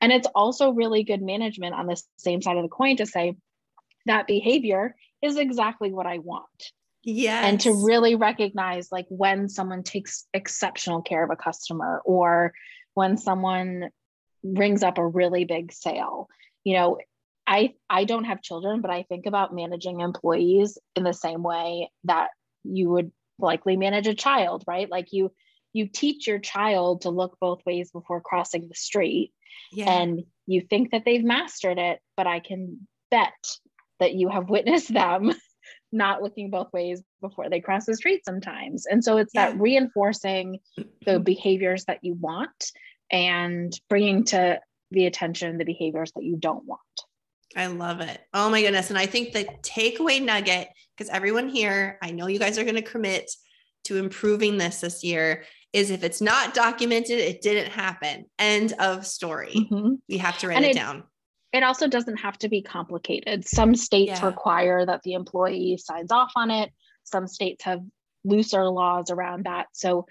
And 0.00 0.12
it's 0.12 0.28
also 0.34 0.72
really 0.72 1.04
good 1.04 1.22
management 1.22 1.74
on 1.74 1.86
the 1.86 2.02
same 2.16 2.42
side 2.42 2.56
of 2.56 2.62
the 2.62 2.68
coin 2.68 2.96
to 2.96 3.06
say 3.06 3.36
that 4.06 4.26
behavior 4.26 4.94
is 5.22 5.36
exactly 5.36 5.92
what 5.92 6.06
I 6.06 6.18
want. 6.18 6.72
Yeah. 7.04 7.46
And 7.46 7.60
to 7.62 7.72
really 7.84 8.14
recognize 8.14 8.92
like 8.92 9.06
when 9.08 9.48
someone 9.48 9.82
takes 9.82 10.26
exceptional 10.32 11.02
care 11.02 11.24
of 11.24 11.30
a 11.30 11.36
customer 11.36 12.00
or 12.04 12.52
when 12.94 13.16
someone 13.16 13.90
rings 14.42 14.82
up 14.82 14.98
a 14.98 15.06
really 15.06 15.44
big 15.44 15.72
sale 15.72 16.28
you 16.64 16.74
know 16.74 16.98
i 17.46 17.72
i 17.88 18.04
don't 18.04 18.24
have 18.24 18.42
children 18.42 18.80
but 18.80 18.90
i 18.90 19.02
think 19.04 19.26
about 19.26 19.54
managing 19.54 20.00
employees 20.00 20.78
in 20.96 21.04
the 21.04 21.12
same 21.12 21.42
way 21.42 21.90
that 22.04 22.28
you 22.64 22.90
would 22.90 23.12
likely 23.38 23.76
manage 23.76 24.06
a 24.06 24.14
child 24.14 24.64
right 24.66 24.90
like 24.90 25.12
you 25.12 25.32
you 25.72 25.86
teach 25.86 26.26
your 26.26 26.38
child 26.38 27.02
to 27.02 27.10
look 27.10 27.36
both 27.40 27.64
ways 27.64 27.90
before 27.90 28.20
crossing 28.20 28.68
the 28.68 28.74
street 28.74 29.32
yeah. 29.72 29.90
and 29.90 30.22
you 30.46 30.60
think 30.60 30.90
that 30.90 31.04
they've 31.04 31.24
mastered 31.24 31.78
it 31.78 32.00
but 32.16 32.26
i 32.26 32.40
can 32.40 32.86
bet 33.10 33.32
that 34.00 34.14
you 34.14 34.28
have 34.28 34.50
witnessed 34.50 34.92
them 34.92 35.32
not 35.92 36.22
looking 36.22 36.50
both 36.50 36.72
ways 36.72 37.02
before 37.20 37.48
they 37.48 37.60
cross 37.60 37.84
the 37.84 37.94
street 37.94 38.24
sometimes 38.24 38.86
and 38.86 39.04
so 39.04 39.18
it's 39.18 39.32
yeah. 39.34 39.50
that 39.50 39.60
reinforcing 39.60 40.58
the 41.04 41.18
behaviors 41.32 41.84
that 41.84 41.98
you 42.02 42.14
want 42.14 42.72
and 43.10 43.78
bringing 43.88 44.24
to 44.24 44.58
the 44.92 45.06
attention, 45.06 45.58
the 45.58 45.64
behaviors 45.64 46.12
that 46.12 46.24
you 46.24 46.36
don't 46.36 46.64
want. 46.64 46.80
I 47.56 47.66
love 47.66 48.00
it. 48.00 48.20
Oh 48.32 48.48
my 48.48 48.62
goodness. 48.62 48.90
And 48.90 48.98
I 48.98 49.06
think 49.06 49.32
the 49.32 49.44
takeaway 49.62 50.22
nugget, 50.22 50.68
because 50.96 51.10
everyone 51.10 51.48
here, 51.48 51.98
I 52.02 52.10
know 52.10 52.26
you 52.26 52.38
guys 52.38 52.58
are 52.58 52.64
going 52.64 52.76
to 52.76 52.82
commit 52.82 53.30
to 53.84 53.98
improving 53.98 54.56
this 54.56 54.80
this 54.80 55.04
year, 55.04 55.44
is 55.72 55.90
if 55.90 56.02
it's 56.02 56.20
not 56.20 56.54
documented, 56.54 57.18
it 57.18 57.42
didn't 57.42 57.70
happen. 57.70 58.26
End 58.38 58.72
of 58.78 59.06
story. 59.06 59.52
Mm-hmm. 59.54 59.94
We 60.08 60.18
have 60.18 60.38
to 60.38 60.48
write 60.48 60.62
it, 60.62 60.70
it, 60.70 60.74
down. 60.74 61.04
It 61.52 61.62
also 61.62 61.86
doesn't 61.86 62.18
have 62.18 62.38
to 62.38 62.48
be 62.48 62.62
complicated. 62.62 63.46
Some 63.46 63.74
states 63.74 64.20
yeah. 64.20 64.26
require 64.26 64.86
that 64.86 65.02
the 65.02 65.12
employee 65.12 65.76
signs 65.76 66.10
off 66.10 66.32
on 66.34 66.50
it, 66.50 66.70
some 67.04 67.26
states 67.26 67.64
have 67.64 67.80
looser 68.24 68.64
laws 68.68 69.10
around 69.10 69.44
that. 69.44 69.66
So 69.72 70.06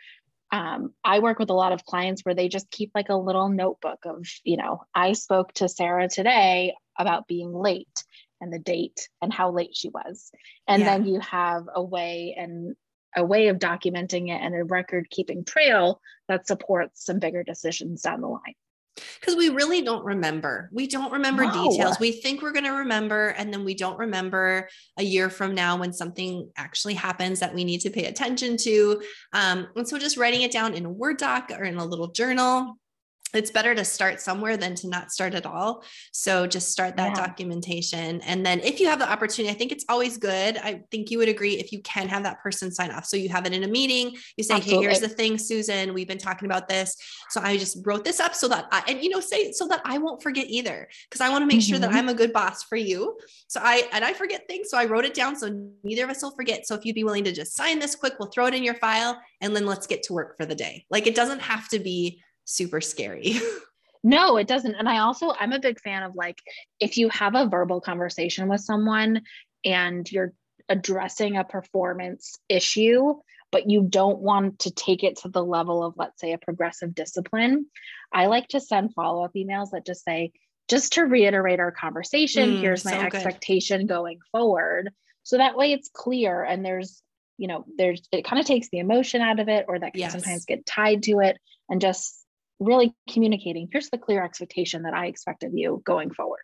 um, 0.52 0.94
I 1.04 1.20
work 1.20 1.40
with 1.40 1.50
a 1.50 1.56
lot 1.56 1.72
of 1.72 1.86
clients 1.86 2.24
where 2.24 2.36
they 2.36 2.50
just 2.50 2.70
keep 2.70 2.92
like 2.94 3.10
a 3.10 3.16
little 3.16 3.50
notebook 3.50 4.00
of, 4.06 4.28
you 4.44 4.58
know, 4.58 4.84
I 4.94 5.14
spoke 5.14 5.54
to 5.54 5.70
Sarah 5.70 6.10
today 6.10 6.76
about 7.00 7.28
being 7.28 7.54
late 7.54 8.04
and 8.42 8.52
the 8.52 8.60
date 8.60 9.08
and 9.22 9.34
how 9.34 9.52
late 9.52 9.72
she 9.74 9.90
was. 9.90 10.30
And 10.68 10.82
yeah. 10.82 10.98
then 10.98 11.06
you 11.08 11.20
have 11.22 11.64
a 11.74 11.82
way 11.82 12.36
and 12.38 12.76
a 13.16 13.24
way 13.24 13.48
of 13.48 13.58
documenting 13.58 14.30
it 14.30 14.42
and 14.42 14.54
a 14.56 14.64
record 14.64 15.10
keeping 15.10 15.44
trail 15.44 16.02
that 16.28 16.48
supports 16.48 17.06
some 17.06 17.20
bigger 17.20 17.44
decisions 17.44 18.02
down 18.02 18.22
the 18.22 18.28
line 18.28 18.56
because 19.20 19.36
we 19.36 19.50
really 19.50 19.82
don't 19.82 20.04
remember. 20.04 20.70
We 20.72 20.88
don't 20.88 21.12
remember 21.12 21.46
no. 21.46 21.70
details. 21.70 22.00
We 22.00 22.12
think 22.12 22.42
we're 22.42 22.52
going 22.52 22.66
to 22.66 22.72
remember, 22.72 23.30
and 23.30 23.54
then 23.54 23.64
we 23.64 23.74
don't 23.74 23.98
remember 23.98 24.68
a 24.98 25.04
year 25.04 25.30
from 25.30 25.56
now 25.56 25.78
when 25.78 25.94
something 25.94 26.50
actually 26.58 26.96
happens 26.96 27.40
that 27.40 27.54
we 27.54 27.64
need 27.64 27.82
to 27.82 27.90
pay 27.90 28.06
attention 28.06 28.58
to. 28.58 29.02
Um, 29.34 29.68
and 29.76 29.88
so 29.88 29.98
just 29.98 30.18
writing 30.18 30.42
it 30.42 30.52
down 30.52 30.74
in 30.74 30.86
a 30.86 30.90
Word 30.90 31.18
doc 31.18 31.52
or 31.52 31.64
in 31.64 31.78
a 31.78 31.86
little 31.86 32.12
journal 32.12 32.78
it's 33.34 33.52
better 33.52 33.74
to 33.76 33.86
start 33.86 34.20
somewhere 34.20 34.58
than 34.58 34.76
to 34.76 34.88
not 34.88 35.12
start 35.12 35.34
at 35.34 35.46
all. 35.46 35.84
So 36.12 36.48
just 36.48 36.72
start 36.72 36.98
that 36.98 37.16
yeah. 37.16 37.28
documentation. 37.28 38.22
And 38.22 38.46
then 38.46 38.60
if 38.62 38.80
you 38.80 38.88
have 38.88 39.00
the 39.00 39.10
opportunity, 39.10 39.54
I 39.54 39.58
think 39.58 39.72
it's 39.72 39.86
always 39.90 40.18
good. 40.18 40.58
I 40.58 40.84
think 40.92 41.12
you 41.12 41.18
would 41.18 41.30
agree 41.30 41.54
if 41.54 41.72
you 41.72 41.82
can 41.82 42.08
have 42.10 42.24
that 42.24 42.42
person 42.42 42.72
sign 42.72 42.92
off. 42.92 43.06
So 43.06 43.18
you 43.18 43.30
have 43.30 43.46
it 43.46 43.54
in 43.54 43.64
a 43.64 43.68
meeting, 43.68 44.18
you 44.38 44.44
say, 44.44 44.56
Absolutely. 44.56 44.86
Hey, 44.86 44.90
here's 44.90 45.00
the 45.00 45.10
thing, 45.10 45.38
Susan, 45.38 45.94
we've 45.94 46.08
been 46.08 46.18
talking 46.18 46.46
about 46.46 46.68
this. 46.68 46.96
So 47.30 47.42
I 47.42 47.58
just 47.58 47.78
wrote 47.86 48.04
this 48.04 48.20
up 48.20 48.36
so 48.36 48.48
that 48.50 48.68
I, 48.72 48.84
and 48.88 49.02
you 49.02 49.10
know, 49.10 49.20
say 49.20 49.52
so 49.52 49.68
that 49.68 49.82
I 49.86 49.98
won't 49.98 50.22
forget 50.22 50.48
either. 50.48 50.88
Cause 51.10 51.22
I 51.22 51.30
want 51.30 51.42
to 51.42 51.46
make 51.46 51.60
mm-hmm. 51.60 51.70
sure 51.70 51.80
that 51.80 51.90
mm-hmm. 51.90 51.98
I'm 51.98 52.10
a 52.10 52.14
good 52.14 52.34
boss 52.34 52.64
for 52.64 52.76
you. 52.76 53.18
So 53.48 53.60
I, 53.64 53.88
and 53.92 54.04
I 54.04 54.14
forget 54.14 54.48
things. 54.48 54.70
So 54.70 54.78
I 54.78 54.86
wrote 54.86 55.06
it 55.06 55.14
down. 55.14 55.36
So 55.36 55.72
neither 55.84 56.04
of 56.04 56.10
us 56.10 56.22
will 56.22 56.32
forget. 56.32 56.68
So 56.68 56.76
if 56.76 56.86
you'd 56.86 56.96
be 56.96 57.04
willing 57.04 57.24
to 57.26 57.32
just 57.32 57.56
sign 57.56 57.80
this 57.80 57.96
quick, 57.96 58.14
we'll 58.20 58.30
throw 58.30 58.48
it 58.48 58.54
in 58.54 58.64
your 58.64 58.76
file 58.76 59.20
and 59.40 59.56
then 59.56 59.66
let's 59.66 59.88
get 59.88 60.04
to 60.04 60.14
work 60.14 60.38
for 60.38 60.46
the 60.46 60.56
day. 60.56 60.86
Like 60.90 61.08
it 61.08 61.16
doesn't 61.16 61.42
have 61.42 61.68
to 61.70 61.80
be 61.80 62.22
super 62.52 62.82
scary. 62.82 63.40
no, 64.04 64.38
it 64.38 64.48
doesn't. 64.48 64.76
And 64.76 64.90
I 64.90 65.00
also, 65.00 65.34
I'm 65.40 65.54
a 65.54 65.60
big 65.60 65.80
fan 65.80 66.04
of 66.04 66.16
like, 66.16 66.40
if 66.80 66.98
you 66.98 67.10
have 67.10 67.36
a 67.36 67.48
verbal 67.48 67.82
conversation 67.82 68.48
with 68.48 68.62
someone 68.62 69.22
and 69.64 70.10
you're 70.12 70.34
addressing 70.70 71.38
a 71.38 71.44
performance 71.44 72.38
issue, 72.50 73.16
but 73.52 73.70
you 73.70 73.84
don't 73.84 74.20
want 74.20 74.60
to 74.60 74.72
take 74.72 75.04
it 75.04 75.18
to 75.18 75.30
the 75.30 75.44
level 75.44 75.84
of, 75.84 75.94
let's 75.98 76.20
say, 76.20 76.34
a 76.34 76.38
progressive 76.38 76.96
discipline, 76.96 77.66
I 78.14 78.28
like 78.28 78.48
to 78.50 78.62
send 78.62 78.94
follow 78.94 79.24
up 79.24 79.34
emails 79.36 79.72
that 79.72 79.86
just 79.86 80.04
say, 80.04 80.32
just 80.70 80.94
to 80.94 81.04
reiterate 81.04 81.60
our 81.60 81.72
conversation, 81.72 82.52
mm, 82.52 82.60
here's 82.62 82.86
my 82.86 82.92
so 82.92 83.02
expectation 83.02 83.82
good. 83.82 83.90
going 83.90 84.20
forward. 84.32 84.90
So 85.24 85.38
that 85.38 85.58
way 85.58 85.74
it's 85.74 85.90
clear 85.94 86.44
and 86.44 86.66
there's, 86.66 87.02
you 87.38 87.48
know, 87.48 87.66
there's, 87.78 88.02
it 88.12 88.24
kind 88.24 88.40
of 88.40 88.46
takes 88.46 88.70
the 88.70 88.80
emotion 88.80 89.22
out 89.22 89.40
of 89.40 89.50
it 89.50 89.66
or 89.68 89.78
that 89.80 89.92
can 89.92 90.00
yes. 90.00 90.14
sometimes 90.14 90.46
get 90.46 90.66
tied 90.66 91.04
to 91.04 91.20
it 91.20 91.38
and 91.70 91.82
just 91.82 92.26
really 92.62 92.94
communicating 93.10 93.68
here's 93.72 93.90
the 93.90 93.98
clear 93.98 94.24
expectation 94.24 94.84
that 94.84 94.94
I 94.94 95.08
expect 95.08 95.44
of 95.44 95.52
you 95.54 95.82
going 95.86 96.12
forward. 96.12 96.44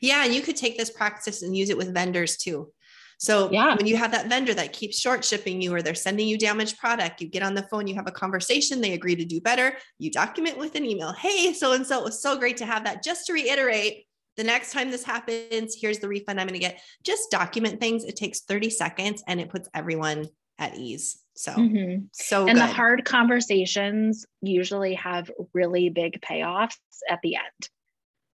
Yeah, 0.00 0.24
and 0.24 0.34
you 0.34 0.42
could 0.42 0.56
take 0.56 0.76
this 0.76 0.90
practice 0.90 1.42
and 1.42 1.56
use 1.56 1.70
it 1.70 1.76
with 1.76 1.94
vendors 1.94 2.36
too. 2.36 2.72
So 3.18 3.50
yeah. 3.52 3.76
when 3.76 3.86
you 3.86 3.96
have 3.96 4.10
that 4.10 4.28
vendor 4.28 4.52
that 4.54 4.72
keeps 4.72 4.98
short 4.98 5.24
shipping 5.24 5.62
you 5.62 5.72
or 5.72 5.80
they're 5.80 5.94
sending 5.94 6.26
you 6.26 6.36
damaged 6.36 6.78
product, 6.78 7.20
you 7.20 7.28
get 7.28 7.44
on 7.44 7.54
the 7.54 7.62
phone, 7.62 7.86
you 7.86 7.94
have 7.94 8.08
a 8.08 8.12
conversation, 8.12 8.80
they 8.80 8.94
agree 8.94 9.14
to 9.14 9.24
do 9.24 9.40
better, 9.40 9.76
you 10.00 10.10
document 10.10 10.58
with 10.58 10.74
an 10.74 10.84
email. 10.84 11.12
Hey, 11.12 11.52
so 11.52 11.72
and 11.72 11.86
so, 11.86 12.00
it 12.00 12.04
was 12.04 12.20
so 12.20 12.36
great 12.36 12.56
to 12.56 12.66
have 12.66 12.82
that. 12.82 13.04
Just 13.04 13.26
to 13.26 13.32
reiterate, 13.32 14.06
the 14.36 14.42
next 14.42 14.72
time 14.72 14.90
this 14.90 15.04
happens, 15.04 15.76
here's 15.78 16.00
the 16.00 16.08
refund 16.08 16.40
I'm 16.40 16.48
going 16.48 16.58
to 16.58 16.66
get. 16.66 16.80
Just 17.04 17.30
document 17.30 17.78
things. 17.78 18.02
It 18.02 18.16
takes 18.16 18.40
30 18.40 18.70
seconds 18.70 19.22
and 19.28 19.40
it 19.40 19.50
puts 19.50 19.68
everyone 19.72 20.26
at 20.58 20.76
ease. 20.76 21.21
So, 21.34 21.52
mm-hmm. 21.52 22.04
so 22.12 22.46
and 22.46 22.58
good. 22.58 22.62
the 22.62 22.72
hard 22.72 23.04
conversations 23.04 24.26
usually 24.42 24.94
have 24.94 25.30
really 25.54 25.88
big 25.88 26.20
payoffs 26.20 26.76
at 27.08 27.20
the 27.22 27.36
end. 27.36 27.68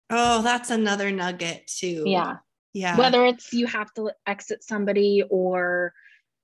Oh, 0.10 0.42
that's 0.42 0.70
another 0.70 1.12
nugget 1.12 1.66
too. 1.68 2.04
Yeah. 2.06 2.38
Yeah. 2.74 2.98
Whether 2.98 3.26
it's 3.26 3.54
you 3.54 3.68
have 3.68 3.94
to 3.94 4.12
exit 4.28 4.64
somebody 4.64 5.24
or 5.30 5.94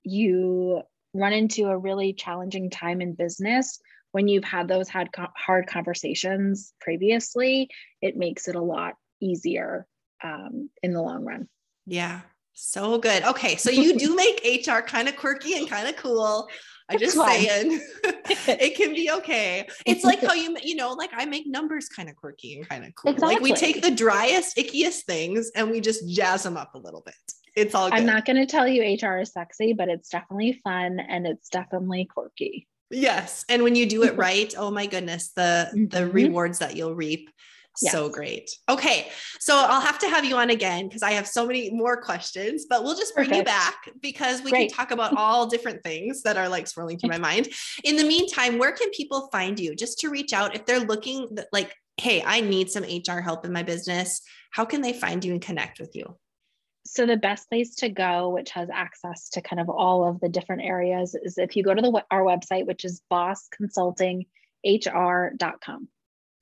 you 0.02 0.82
run 1.12 1.32
into 1.32 1.66
a 1.66 1.76
really 1.76 2.12
challenging 2.12 2.70
time 2.70 3.00
in 3.00 3.14
business, 3.14 3.80
when 4.12 4.28
you've 4.28 4.44
had 4.44 4.68
those 4.68 4.88
hard, 4.88 5.08
hard 5.36 5.66
conversations 5.66 6.72
previously, 6.80 7.68
it 8.02 8.16
makes 8.16 8.48
it 8.48 8.56
a 8.56 8.62
lot 8.62 8.94
easier 9.20 9.86
um, 10.22 10.70
in 10.82 10.92
the 10.92 11.02
long 11.02 11.24
run. 11.24 11.48
Yeah. 11.86 12.20
So 12.54 12.98
good. 12.98 13.22
Okay. 13.24 13.56
So 13.56 13.70
you 13.70 13.98
do 13.98 14.14
make 14.14 14.66
HR 14.66 14.80
kind 14.80 15.08
of 15.08 15.16
quirky 15.16 15.56
and 15.56 15.68
kind 15.68 15.88
of 15.88 15.96
cool. 15.96 16.48
I 16.90 16.96
just 16.96 17.16
saying 17.16 17.80
it 18.04 18.76
can 18.76 18.92
be 18.92 19.10
okay. 19.12 19.68
It's 19.86 20.04
like 20.04 20.20
how 20.20 20.32
you, 20.34 20.56
you 20.62 20.74
know, 20.74 20.92
like 20.92 21.10
I 21.16 21.24
make 21.24 21.46
numbers 21.46 21.88
kind 21.88 22.08
of 22.08 22.16
quirky 22.16 22.56
and 22.56 22.68
kind 22.68 22.84
of 22.84 22.94
cool. 22.96 23.12
Exactly. 23.12 23.34
Like 23.36 23.42
we 23.42 23.52
take 23.52 23.82
the 23.82 23.90
driest, 23.90 24.56
ickiest 24.56 25.04
things 25.04 25.50
and 25.54 25.70
we 25.70 25.80
just 25.80 26.08
jazz 26.08 26.42
them 26.42 26.56
up 26.56 26.74
a 26.74 26.78
little 26.78 27.02
bit. 27.02 27.14
It's 27.56 27.74
all 27.74 27.88
good. 27.90 27.98
I'm 27.98 28.06
not 28.06 28.24
going 28.24 28.36
to 28.36 28.46
tell 28.46 28.66
you 28.66 28.82
HR 28.82 29.18
is 29.18 29.32
sexy, 29.32 29.72
but 29.72 29.88
it's 29.88 30.08
definitely 30.08 30.60
fun 30.64 31.00
and 31.00 31.26
it's 31.26 31.48
definitely 31.48 32.06
quirky. 32.06 32.66
Yes. 32.90 33.44
And 33.48 33.62
when 33.62 33.76
you 33.76 33.86
do 33.86 34.02
it 34.02 34.16
right, 34.16 34.52
oh 34.58 34.70
my 34.70 34.86
goodness, 34.86 35.30
the 35.36 35.70
mm-hmm. 35.72 35.86
the 35.86 36.08
rewards 36.08 36.58
that 36.58 36.76
you'll 36.76 36.94
reap 36.94 37.30
Yes. 37.82 37.92
So 37.92 38.08
great. 38.08 38.50
Okay. 38.68 39.08
So 39.38 39.56
I'll 39.56 39.80
have 39.80 39.98
to 40.00 40.08
have 40.08 40.24
you 40.24 40.36
on 40.36 40.50
again 40.50 40.88
because 40.88 41.02
I 41.02 41.12
have 41.12 41.26
so 41.26 41.46
many 41.46 41.70
more 41.70 42.00
questions, 42.00 42.66
but 42.68 42.84
we'll 42.84 42.96
just 42.96 43.14
bring 43.14 43.28
Perfect. 43.28 43.48
you 43.48 43.52
back 43.52 43.90
because 44.00 44.42
we 44.42 44.50
great. 44.50 44.68
can 44.68 44.76
talk 44.76 44.90
about 44.90 45.16
all 45.16 45.46
different 45.46 45.82
things 45.82 46.22
that 46.22 46.36
are 46.36 46.48
like 46.48 46.66
swirling 46.66 46.98
through 46.98 47.10
my 47.10 47.18
mind. 47.18 47.48
In 47.84 47.96
the 47.96 48.04
meantime, 48.04 48.58
where 48.58 48.72
can 48.72 48.90
people 48.90 49.28
find 49.32 49.58
you 49.58 49.74
just 49.74 49.98
to 50.00 50.10
reach 50.10 50.32
out 50.32 50.54
if 50.54 50.66
they're 50.66 50.80
looking 50.80 51.28
like, 51.52 51.74
hey, 51.96 52.22
I 52.24 52.40
need 52.40 52.70
some 52.70 52.84
HR 52.84 53.20
help 53.20 53.44
in 53.44 53.52
my 53.52 53.62
business? 53.62 54.22
How 54.52 54.64
can 54.64 54.82
they 54.82 54.92
find 54.92 55.24
you 55.24 55.32
and 55.32 55.40
connect 55.40 55.80
with 55.80 55.94
you? 55.94 56.16
So 56.86 57.06
the 57.06 57.16
best 57.16 57.48
place 57.48 57.74
to 57.76 57.88
go, 57.88 58.30
which 58.30 58.50
has 58.50 58.68
access 58.70 59.28
to 59.30 59.40
kind 59.40 59.60
of 59.60 59.70
all 59.70 60.08
of 60.08 60.18
the 60.20 60.28
different 60.28 60.62
areas, 60.62 61.14
is 61.14 61.38
if 61.38 61.56
you 61.56 61.62
go 61.62 61.74
to 61.74 61.82
the 61.82 62.04
our 62.10 62.22
website, 62.22 62.66
which 62.66 62.84
is 62.84 63.00
bossconsultinghr.com. 63.12 65.88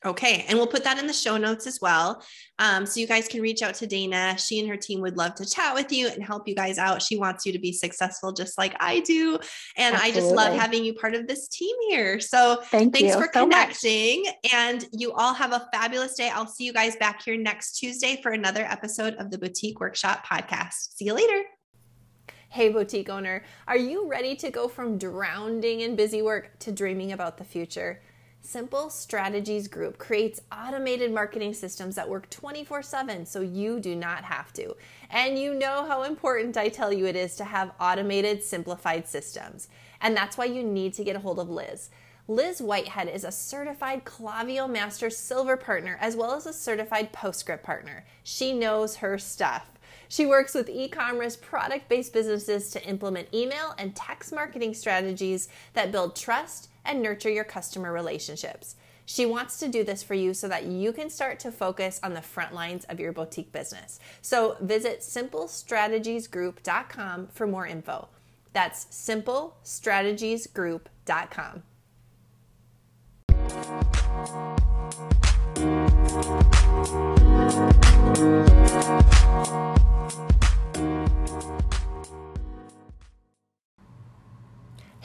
Okay. 0.06 0.44
And 0.48 0.56
we'll 0.56 0.68
put 0.68 0.84
that 0.84 0.98
in 0.98 1.08
the 1.08 1.12
show 1.12 1.36
notes 1.36 1.66
as 1.66 1.80
well. 1.82 2.22
Um, 2.60 2.86
so 2.86 3.00
you 3.00 3.06
guys 3.06 3.26
can 3.26 3.42
reach 3.42 3.62
out 3.62 3.74
to 3.74 3.86
Dana. 3.86 4.38
She 4.38 4.60
and 4.60 4.68
her 4.68 4.76
team 4.76 5.00
would 5.00 5.16
love 5.16 5.34
to 5.36 5.44
chat 5.44 5.74
with 5.74 5.90
you 5.90 6.06
and 6.06 6.22
help 6.22 6.46
you 6.46 6.54
guys 6.54 6.78
out. 6.78 7.02
She 7.02 7.16
wants 7.16 7.44
you 7.44 7.52
to 7.52 7.58
be 7.58 7.72
successful 7.72 8.32
just 8.32 8.58
like 8.58 8.76
I 8.78 9.00
do. 9.00 9.40
And 9.76 9.96
Absolutely. 9.96 9.98
I 9.98 10.10
just 10.14 10.34
love 10.34 10.54
having 10.54 10.84
you 10.84 10.94
part 10.94 11.14
of 11.14 11.26
this 11.26 11.48
team 11.48 11.74
here. 11.88 12.20
So 12.20 12.60
Thank 12.66 12.94
thanks 12.94 13.16
for 13.16 13.28
so 13.32 13.42
connecting. 13.44 14.22
Much. 14.22 14.52
And 14.52 14.86
you 14.92 15.12
all 15.14 15.34
have 15.34 15.52
a 15.52 15.66
fabulous 15.72 16.14
day. 16.14 16.30
I'll 16.32 16.46
see 16.46 16.64
you 16.64 16.72
guys 16.72 16.94
back 16.96 17.22
here 17.24 17.36
next 17.36 17.72
Tuesday 17.72 18.20
for 18.22 18.30
another 18.30 18.62
episode 18.62 19.14
of 19.14 19.32
the 19.32 19.38
Boutique 19.38 19.80
Workshop 19.80 20.24
podcast. 20.24 20.96
See 20.96 21.06
you 21.06 21.14
later. 21.14 21.42
Hey, 22.50 22.70
boutique 22.70 23.10
owner, 23.10 23.44
are 23.66 23.76
you 23.76 24.08
ready 24.08 24.34
to 24.36 24.50
go 24.50 24.68
from 24.68 24.96
drowning 24.96 25.80
in 25.80 25.96
busy 25.96 26.22
work 26.22 26.58
to 26.60 26.72
dreaming 26.72 27.12
about 27.12 27.36
the 27.36 27.44
future? 27.44 28.00
Simple 28.48 28.88
Strategies 28.88 29.68
Group 29.68 29.98
creates 29.98 30.40
automated 30.50 31.12
marketing 31.12 31.52
systems 31.52 31.96
that 31.96 32.08
work 32.08 32.30
24 32.30 32.80
7 32.80 33.26
so 33.26 33.42
you 33.42 33.78
do 33.78 33.94
not 33.94 34.24
have 34.24 34.54
to. 34.54 34.74
And 35.10 35.38
you 35.38 35.52
know 35.52 35.84
how 35.86 36.04
important 36.04 36.56
I 36.56 36.70
tell 36.70 36.90
you 36.90 37.04
it 37.04 37.14
is 37.14 37.36
to 37.36 37.44
have 37.44 37.74
automated, 37.78 38.42
simplified 38.42 39.06
systems. 39.06 39.68
And 40.00 40.16
that's 40.16 40.38
why 40.38 40.46
you 40.46 40.62
need 40.62 40.94
to 40.94 41.04
get 41.04 41.14
a 41.14 41.18
hold 41.18 41.38
of 41.38 41.50
Liz. 41.50 41.90
Liz 42.26 42.62
Whitehead 42.62 43.10
is 43.10 43.24
a 43.24 43.30
certified 43.30 44.06
Klaviyo 44.06 44.66
Master 44.66 45.10
Silver 45.10 45.58
partner 45.58 45.98
as 46.00 46.16
well 46.16 46.32
as 46.32 46.46
a 46.46 46.52
certified 46.54 47.12
Postscript 47.12 47.62
partner. 47.62 48.06
She 48.24 48.54
knows 48.54 48.96
her 48.96 49.18
stuff. 49.18 49.66
She 50.08 50.24
works 50.24 50.54
with 50.54 50.70
e 50.70 50.88
commerce 50.88 51.36
product 51.36 51.90
based 51.90 52.14
businesses 52.14 52.70
to 52.70 52.82
implement 52.88 53.34
email 53.34 53.74
and 53.76 53.94
text 53.94 54.32
marketing 54.32 54.72
strategies 54.72 55.50
that 55.74 55.92
build 55.92 56.16
trust 56.16 56.70
and 56.88 57.00
nurture 57.00 57.30
your 57.30 57.44
customer 57.44 57.92
relationships. 57.92 58.74
She 59.04 59.24
wants 59.24 59.60
to 59.60 59.68
do 59.68 59.84
this 59.84 60.02
for 60.02 60.14
you 60.14 60.34
so 60.34 60.48
that 60.48 60.66
you 60.66 60.92
can 60.92 61.08
start 61.08 61.38
to 61.40 61.52
focus 61.52 61.98
on 62.02 62.14
the 62.14 62.20
front 62.20 62.52
lines 62.52 62.84
of 62.86 62.98
your 63.00 63.12
boutique 63.12 63.52
business. 63.52 64.00
So 64.20 64.56
visit 64.60 65.00
simplestrategiesgroup.com 65.00 67.28
for 67.28 67.46
more 67.46 67.66
info. 67.66 68.08
That's 68.52 68.84
simplestrategiesgroup.com. 68.86 71.62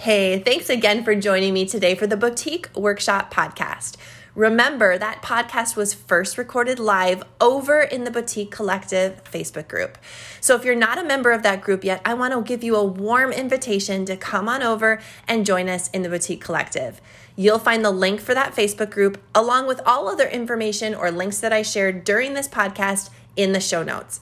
Hey, 0.04 0.40
thanks 0.40 0.70
again 0.70 1.06
for 1.06 1.16
joining 1.16 1.54
me 1.54 1.66
today 1.66 1.96
for 1.96 2.08
the 2.08 2.18
Boutique 2.18 2.68
Workshop 2.76 3.34
Podcast. 3.34 3.96
Remember, 4.36 4.98
that 4.98 5.22
podcast 5.22 5.78
was 5.78 5.94
first 5.94 6.38
recorded 6.38 6.78
live 6.78 7.24
over 7.40 7.80
in 7.80 8.04
the 8.04 8.12
Boutique 8.12 8.52
Collective 8.52 9.24
Facebook 9.24 9.70
group. 9.70 9.98
So 10.42 10.58
if 10.58 10.66
you're 10.66 10.76
not 10.76 10.98
a 10.98 11.06
member 11.06 11.32
of 11.32 11.42
that 11.44 11.62
group 11.62 11.86
yet, 11.86 12.02
I 12.04 12.16
want 12.16 12.34
to 12.34 12.42
give 12.42 12.66
you 12.66 12.76
a 12.76 12.84
warm 12.84 13.32
invitation 13.32 14.04
to 14.08 14.18
come 14.18 14.50
on 14.50 14.62
over 14.62 15.00
and 15.26 15.46
join 15.46 15.70
us 15.70 15.90
in 15.92 16.02
the 16.02 16.10
Boutique 16.10 16.44
Collective. 16.44 17.00
You'll 17.38 17.58
find 17.58 17.86
the 17.86 17.90
link 17.90 18.20
for 18.20 18.34
that 18.34 18.54
Facebook 18.54 18.90
group 18.90 19.24
along 19.34 19.68
with 19.68 19.80
all 19.86 20.10
other 20.10 20.28
information 20.28 20.94
or 20.94 21.12
links 21.12 21.40
that 21.40 21.54
I 21.54 21.62
shared 21.62 22.04
during 22.04 22.34
this 22.34 22.50
podcast 22.50 23.10
in 23.38 23.54
the 23.54 23.62
show 23.62 23.84
notes. 23.84 24.20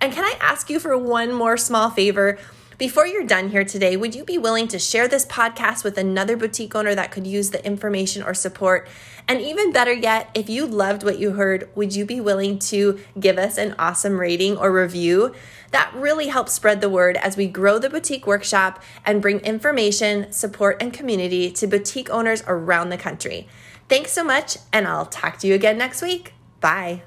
And 0.00 0.12
can 0.12 0.22
I 0.22 0.36
ask 0.40 0.70
you 0.70 0.78
for 0.78 0.96
one 0.96 1.32
more 1.32 1.56
small 1.56 1.90
favor? 1.90 2.38
Before 2.76 3.06
you're 3.06 3.24
done 3.24 3.50
here 3.50 3.64
today, 3.64 3.96
would 3.96 4.16
you 4.16 4.24
be 4.24 4.36
willing 4.36 4.66
to 4.68 4.80
share 4.80 5.06
this 5.06 5.24
podcast 5.26 5.84
with 5.84 5.96
another 5.96 6.36
boutique 6.36 6.74
owner 6.74 6.92
that 6.94 7.12
could 7.12 7.24
use 7.24 7.50
the 7.50 7.64
information 7.64 8.22
or 8.22 8.34
support? 8.34 8.88
And 9.28 9.40
even 9.40 9.72
better 9.72 9.92
yet, 9.92 10.28
if 10.34 10.50
you 10.50 10.66
loved 10.66 11.04
what 11.04 11.20
you 11.20 11.32
heard, 11.32 11.68
would 11.76 11.94
you 11.94 12.04
be 12.04 12.20
willing 12.20 12.58
to 12.60 12.98
give 13.18 13.38
us 13.38 13.58
an 13.58 13.76
awesome 13.78 14.18
rating 14.18 14.56
or 14.56 14.72
review? 14.72 15.34
That 15.70 15.92
really 15.94 16.26
helps 16.26 16.52
spread 16.52 16.80
the 16.80 16.90
word 16.90 17.16
as 17.16 17.36
we 17.36 17.46
grow 17.46 17.78
the 17.78 17.90
boutique 17.90 18.26
workshop 18.26 18.82
and 19.06 19.22
bring 19.22 19.38
information, 19.40 20.32
support, 20.32 20.82
and 20.82 20.92
community 20.92 21.52
to 21.52 21.68
boutique 21.68 22.10
owners 22.10 22.42
around 22.48 22.88
the 22.88 22.98
country. 22.98 23.46
Thanks 23.88 24.10
so 24.10 24.24
much, 24.24 24.58
and 24.72 24.88
I'll 24.88 25.06
talk 25.06 25.38
to 25.38 25.46
you 25.46 25.54
again 25.54 25.78
next 25.78 26.02
week. 26.02 26.34
Bye. 26.60 27.02